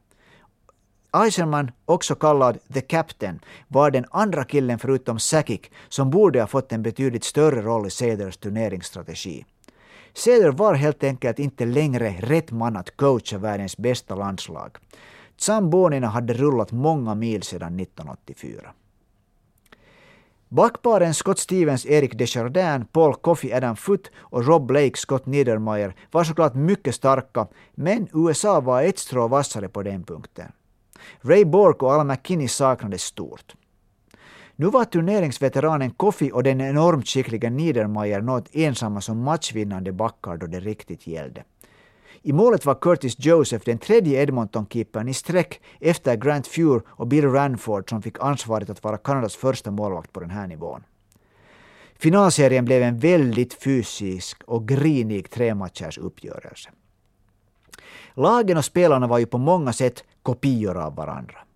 [1.26, 6.72] Eisenman, också kallad The Captain, var den andra killen förutom Sakic som borde ha fått
[6.72, 9.45] en betydligt större roll i Cedars turneringsstrategi.
[10.18, 14.78] Seder var helt enkelt inte längre rätt man att coacha världens bästa landslag.
[15.38, 18.74] Zambonina hade rullat många mil sedan 1984.
[20.49, 26.24] Backparen Scott Stevens, Erik Desjardins, Paul Coffey, Adam Foote och Rob Blake, Scott Niedermayer var
[26.24, 30.51] såklart mycket starka, men USA var ett strå vassare på den punkten.
[31.22, 33.55] Ray Bork och Al McKinney saknades stort.
[34.60, 40.47] Nu var turneringsveteranen Kofi och den enormt skickliga Niedermayer något ensamma som matchvinnande backar då
[40.47, 41.43] det riktigt gällde.
[42.22, 47.32] I målet var Curtis Joseph den tredje Edmonton-keepern i sträck efter Grant Fuhr och Bill
[47.32, 50.84] Ranford som fick ansvaret att vara Kanadas första målvakt på den här nivån.
[51.99, 56.70] Finalserien blev en väldigt fysisk och grinig trematchers uppgörelse.
[58.14, 61.47] Lagen och spelarna var ju på många sätt kopior av varandra.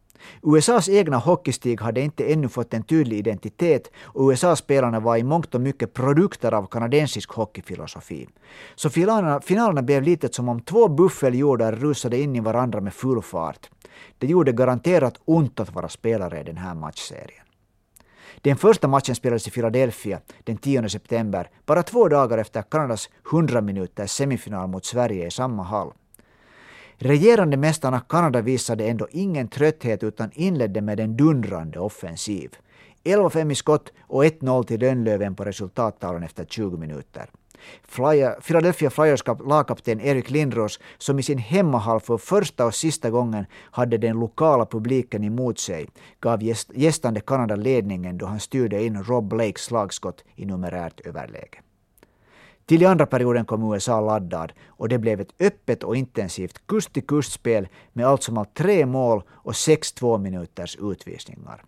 [0.44, 5.56] USAs egna hockeystig hade inte ännu fått en tydlig identitet och USA-spelarna var i mångt
[5.56, 8.28] och mycket produkter av kanadensisk hockeyfilosofi.
[8.76, 13.22] Så finalerna, finalerna blev lite som om två buffeljordar rusade in i varandra med full
[13.22, 13.70] fart.
[14.18, 17.46] Det gjorde garanterat ont att vara spelare i den här matchserien.
[18.42, 23.62] Den första matchen spelades i Philadelphia den 10 september, bara två dagar efter Kanadas 100
[23.62, 25.92] minuters semifinal mot Sverige i samma hall.
[27.04, 32.56] Regerande mästarna Kanada visade ändå ingen trötthet utan inledde med en dundrande offensiv.
[33.04, 37.30] 11-5 i skott och 1-0 till Rönnlöven på resultattavlan efter 20 minuter.
[37.84, 43.46] Flyer, Philadelphia Flyers lagkapten Erik Lindros, som i sin hemmahall för första och sista gången
[43.72, 45.88] hade den lokala publiken emot sig,
[46.20, 46.40] gav
[46.74, 51.62] gästande Kanada ledningen då han styrde in Rob Blakes slagskott i numerärt överläge.
[52.72, 57.68] Till i andra perioden kom USA laddad och det blev ett öppet och intensivt kust-till-kust-spel
[57.94, 61.64] med allt som allt tre mål och sex tvåminuters utvisningar.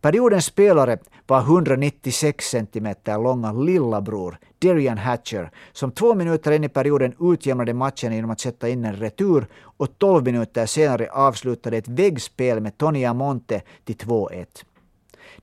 [0.00, 7.14] Periodens spelare var 196 cm långa lillabror Darian Hatcher som två minuter in i perioden
[7.20, 12.60] utjämnade matchen genom att sätta in en retur och 12 minuter senare avslutade ett väggspel
[12.60, 14.46] med Tony Amonte till 2-1.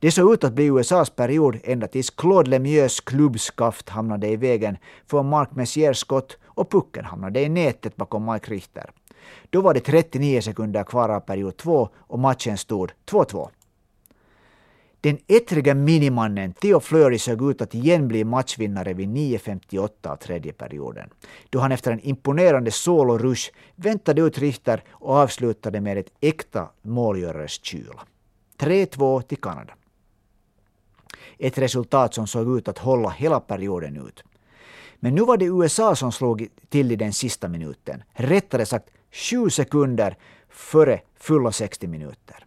[0.01, 4.77] Det såg ut att bli USAs period ända tills Claude Lemieux klubbskaft hamnade i vägen
[5.07, 8.89] för Mark Messiers skott och pucken hamnade i nätet bakom Mike Richter.
[9.49, 13.49] Då var det 39 sekunder kvar av period 2 och matchen stod 2-2.
[15.01, 20.53] Den ettriga minimannen Theo Fleury såg ut att igen bli matchvinnare vid 9.58 av tredje
[20.53, 21.09] perioden.
[21.49, 27.61] Då han efter en imponerande solo-rush väntade ut Richter och avslutade med ett äkta målgörares
[28.57, 29.73] 3-2 till Kanada.
[31.39, 34.23] Ett resultat som såg ut att hålla hela perioden ut.
[34.99, 38.03] Men nu var det USA som slog till i den sista minuten.
[38.13, 40.17] Rättare sagt sju sekunder
[40.49, 42.45] före fulla 60 minuter.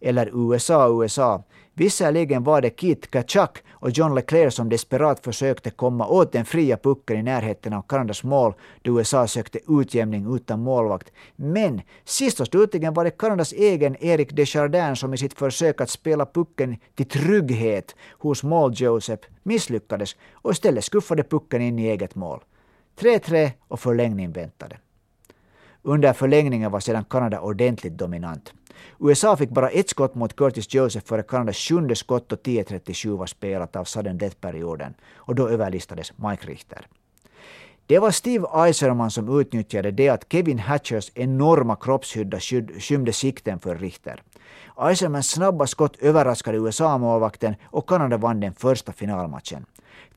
[0.00, 1.42] Eller USA, USA.
[1.74, 6.76] Visserligen var det Kit Kachak och John Leclerc som desperat försökte komma åt den fria
[6.76, 11.12] pucken i närheten av Kanadas mål då USA sökte utjämning utan målvakt.
[11.36, 15.90] Men sist och slutligen var det Kanadas egen Erik Desjardins som i sitt försök att
[15.90, 22.14] spela pucken till trygghet hos mål Joseph misslyckades och istället skuffade pucken in i eget
[22.14, 22.40] mål.
[23.00, 24.76] 3-3 och förlängning väntade.
[25.82, 28.52] Under förlängningen var sedan Kanada ordentligt dominant.
[29.00, 33.26] USA fick bara ett skott mot Curtis Joseph före Kanadas sjunde skott och 10.37 var
[33.26, 36.86] spelat av sudden death-perioden och då överlistades Mike Richter.
[37.86, 43.76] Det var Steve Eiserman som utnyttjade det att Kevin Hatchers enorma kroppshydda skymde sikten för
[43.76, 44.22] Richter.
[44.80, 49.66] Eisermans snabba skott överraskade USA-målvakten och Kanada vann den första finalmatchen.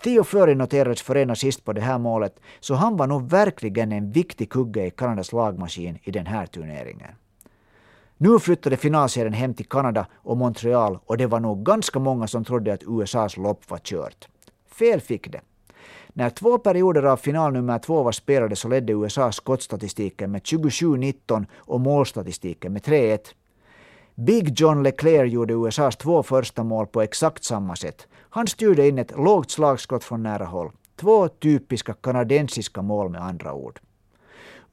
[0.04, 3.92] Theo Fleury noterades för en assist på det här målet, så han var nog verkligen
[3.92, 7.12] en viktig kugge i Kanadas lagmaskin i den här turneringen.
[8.24, 12.46] Nu flyttade finalserien hem till Kanada och Montreal och det var nog ganska många som
[12.46, 14.28] trodde att USAs lopp var kört.
[14.80, 15.42] Fel fick det.
[16.14, 21.46] När två perioder av final nummer två var spelade så ledde USA skottstatistiken med 27-19
[21.56, 23.20] och målstatistiken med 3-1.
[24.16, 28.08] Big John Leclerc gjorde USAs två första mål på exakt samma sätt.
[28.30, 30.72] Han styrde in ett lågt slagskott från nära håll.
[30.96, 33.80] Två typiska kanadensiska mål med andra ord.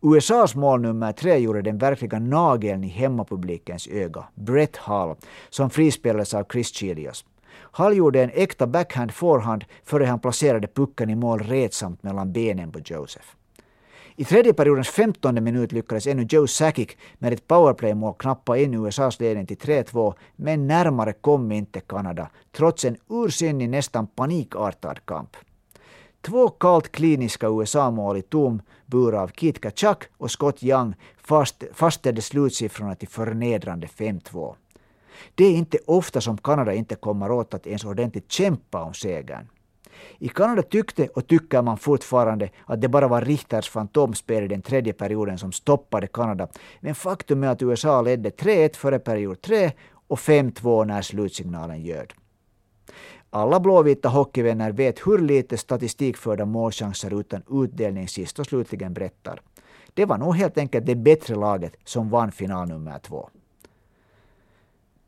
[0.02, 5.16] USAs mål nummer tre gjorde den verkliga nageln i hemmapublikens öga, Brett Hall,
[5.50, 7.24] som frispelades av Chris Chilios.
[7.72, 12.72] Hall gjorde en äkta backhand forehand före han placerade pucken i mål retsamt mellan benen
[12.72, 13.26] på Joseph.
[14.16, 19.20] I tredje periodens femtonde minut lyckades ännu Joe Sakic med ett powerplay-mål knappa in USAs
[19.20, 25.36] ledning till 3-2, men närmare kom inte Kanada, trots en ursinnig nästan panikartad kamp.
[26.22, 32.22] Två kallt kliniska USA-mål i tom bur av Kit Kachak och Scott Young fast, fastställde
[32.22, 34.54] slutsiffrorna till förnedrande 5-2.
[35.34, 39.48] Det är inte ofta som Kanada inte kommer åt att ens ordentligt kämpa om segern.
[40.18, 44.62] I Kanada tyckte och tycker man fortfarande att det bara var Richters fantomspel i den
[44.62, 46.48] tredje perioden som stoppade Kanada.
[46.80, 49.72] Men faktum är att USA ledde 3-1 före period 3
[50.08, 52.12] och 5-2 när slutsignalen ljöd.
[53.32, 59.40] Alla blåvita hockeyvänner vet hur lite statistikförda målchanser utan utdelning sist och slutligen berättar.
[59.94, 63.28] Det var nog helt enkelt det bättre laget som vann final nummer två.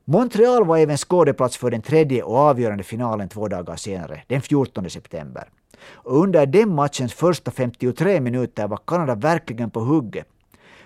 [0.04, 4.90] Montreal var även skådeplats för den tredje och avgörande finalen två dagar senare, den 14
[4.90, 5.48] september.
[5.82, 10.26] Och under den matchens första 53 minuter var Kanada verkligen på hugget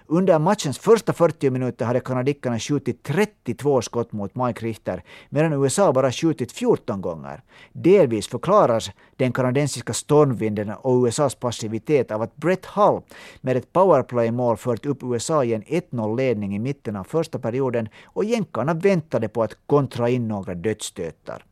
[0.09, 5.92] under matchens första 40 minuter hade kanadickarna skjutit 32 skott mot Mike Richter, medan USA
[5.92, 7.42] bara skjutit 14 gånger.
[7.72, 13.02] Delvis förklaras den kanadensiska stormvinden och USAs passivitet av att Brett Hull
[13.40, 18.24] med ett powerplay-mål fört upp USA i en 1-0-ledning i mitten av första perioden och
[18.24, 21.44] jänkarna väntade på att kontra in några dödsstötar.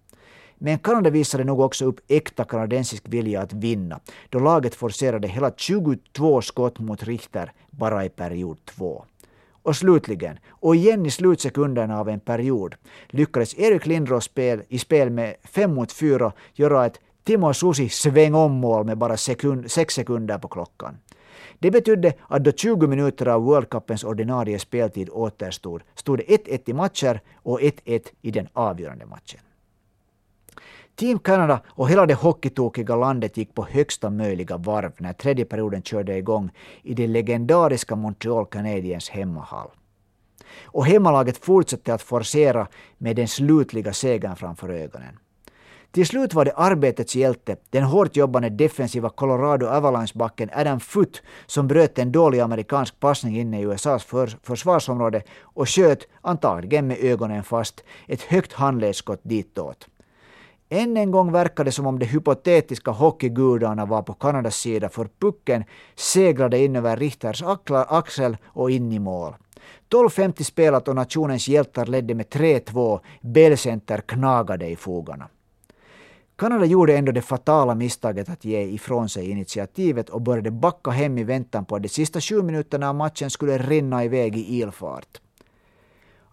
[0.58, 5.52] Men Kanada visade nog också upp äkta kanadensisk vilja att vinna, då laget forcerade hela
[5.56, 9.04] 22 skott mot Richter bara i period 2.
[9.62, 12.74] Och slutligen, och igen i slutsekunderna av en period,
[13.08, 18.34] lyckades Erik Lindros spel, i spel med 5 mot 4 göra ett Timo Susi sväng
[18.34, 20.98] om mål med bara 6 sekunder på klockan.
[21.58, 26.62] Det betydde att då 20 minuter av World Cupens ordinarie speltid återstod, stod det 1-1
[26.66, 29.40] i matcher och 1-1 i den avgörande matchen.
[30.96, 35.82] Team Canada och hela det hockeytokiga landet gick på högsta möjliga varv när tredje perioden
[35.82, 36.50] körde igång
[36.82, 39.68] i det legendariska Montreal Canadiens hemmahall.
[40.64, 42.68] Och hemmalaget fortsatte att forcera
[42.98, 45.18] med den slutliga segern framför ögonen.
[45.90, 51.68] Till slut var det arbetets hjälte, den hårt jobbande defensiva Colorado Avalanche-backen Adam Foote som
[51.68, 57.44] bröt en dålig amerikansk passning inne i USAs för försvarsområde och sköt, antagligen med ögonen
[57.44, 59.88] fast, ett högt handledsskott ditåt.
[60.68, 65.08] Än en gång verkar det som om de hypotetiska hockeygudarna var på Kanadas sida för
[65.18, 67.42] pucken seglade in över Richters
[67.88, 69.34] axel och in i mål.
[69.90, 73.00] 12.50 spelat och nationens hjältar ledde med 3-2.
[73.20, 75.28] Bellcenter knagade i fogarna.
[76.36, 81.18] Kanada gjorde ändå det fatala misstaget att ge ifrån sig initiativet och började backa hem
[81.18, 85.20] i väntan på att de sista sju minuterna av matchen skulle rinna iväg i ilfart.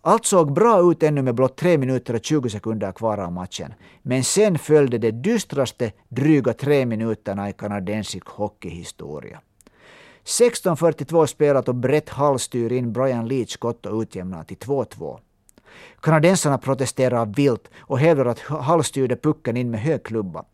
[0.03, 3.73] Allt såg bra ut ännu med blott 3 minuter och 20 sekunder kvar av matchen.
[4.01, 9.41] Men sen följde de dystraste dryga tre minuterna i kanadensisk hockeyhistoria.
[10.25, 15.19] 16.42 spelat och Brett Hall styr in Brian Leach skott och utjämnar till 2-2.
[16.01, 20.45] Kanadensarna protesterar vilt och hävdar att Hall styrde pucken in med hög klubba.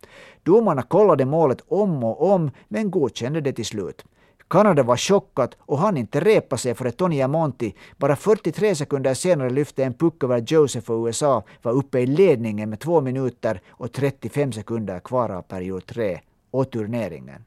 [0.43, 4.06] Domarna kollade målet om och om men godkände det till slut.
[4.48, 9.14] Kanada var chockat och hann inte repa sig för att Tony Amonti bara 43 sekunder
[9.14, 13.62] senare lyfte en puck över Joseph och USA var uppe i ledningen med 2 minuter
[13.70, 16.20] och 35 sekunder kvar av period 3
[16.52, 17.45] och turneringen.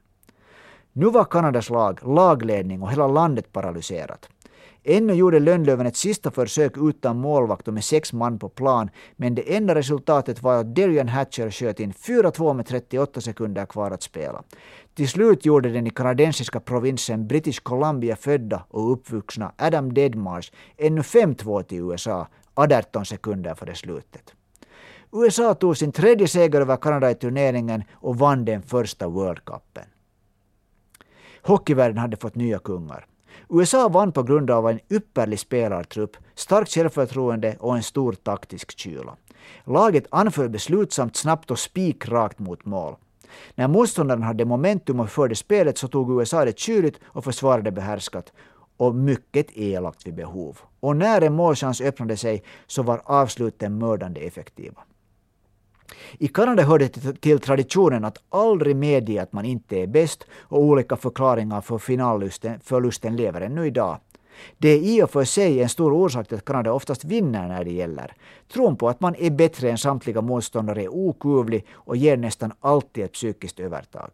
[0.93, 4.29] Nu var Kanadas lag, lagledning och hela landet paralyserat.
[4.83, 9.35] Ännu gjorde Lönnlöven ett sista försök utan målvakt och med sex man på plan, men
[9.35, 14.03] det enda resultatet var att Darian Hatcher sköt in 4-2 med 38 sekunder kvar att
[14.03, 14.43] spela.
[14.95, 21.01] Till slut gjorde den i kanadensiska provinsen British Columbia födda och uppvuxna Adam Deadmarsh ännu
[21.01, 24.33] 5-2 till USA, 18 sekunder före slutet.
[25.13, 29.85] USA tog sin tredje seger över Kanada i turneringen och vann den första World Cupen.
[31.41, 33.05] Hockeyvärlden hade fått nya kungar.
[33.49, 39.15] USA vann på grund av en ypperlig spelartrupp, starkt självförtroende och en stor taktisk kyla.
[39.63, 42.95] Laget anföll beslutsamt, snabbt och spikrakt mot mål.
[43.55, 48.33] När motståndaren hade momentum och förde spelet så tog USA det kyligt och försvarade behärskat
[48.77, 50.57] och mycket elakt vid behov.
[50.79, 54.81] Och när en målchans öppnade sig så var avsluten mördande effektiva.
[56.19, 56.89] I Kanada hör det
[57.21, 63.15] till traditionen att aldrig medge att man inte är bäst och olika förklaringar för finalförlusten
[63.15, 63.97] lever ännu idag.
[64.57, 67.63] Det är i och för sig en stor orsak till att Kanada oftast vinner när
[67.63, 68.13] det gäller.
[68.53, 73.03] Tron på att man är bättre än samtliga motståndare är okuvlig och ger nästan alltid
[73.03, 74.09] ett psykiskt övertag.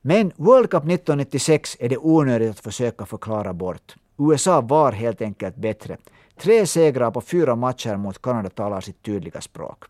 [0.00, 3.96] Men World Cup 1996 är det onödigt att försöka förklara bort.
[4.18, 5.96] USA var helt enkelt bättre.
[6.36, 9.84] Tre segrar på fyra matcher mot Kanada talar sitt tydliga språk.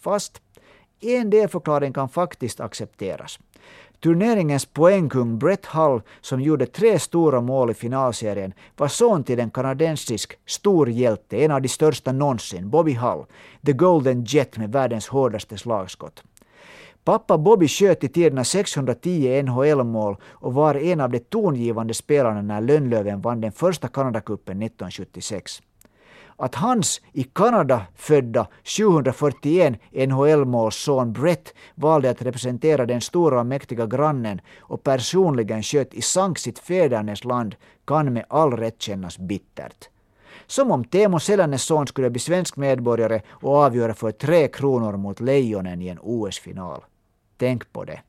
[0.00, 0.40] Fast
[1.00, 3.38] en delförklaring kan faktiskt accepteras.
[4.02, 9.50] Turneringens poängkung Brett Hull, som gjorde tre stora mål i finalserien, var son till en
[9.50, 13.24] kanadensisk storhjälte, en av de största någonsin, Bobby Hull,
[13.66, 16.22] the Golden Jet med världens hårdaste slagskott.
[17.04, 22.60] Pappa Bobby sköt i tiderna 610 NHL-mål och var en av de tongivande spelarna när
[22.60, 25.62] Lönnlöven vann den första Kanadakuppen 1976.
[26.40, 33.86] Att hans i Kanada födda 741 NHL-målsson Brett valde att representera den stora och mäktiga
[33.86, 37.54] grannen och personligen sköt i sank sitt fädernesland
[37.86, 39.88] kan med all rätt kännas bittert.
[40.46, 45.20] Som om Teemu Selännes son skulle bli svensk medborgare och avgöra för tre kronor mot
[45.20, 46.80] Lejonen i en OS-final.
[47.36, 48.00] Tänk på det.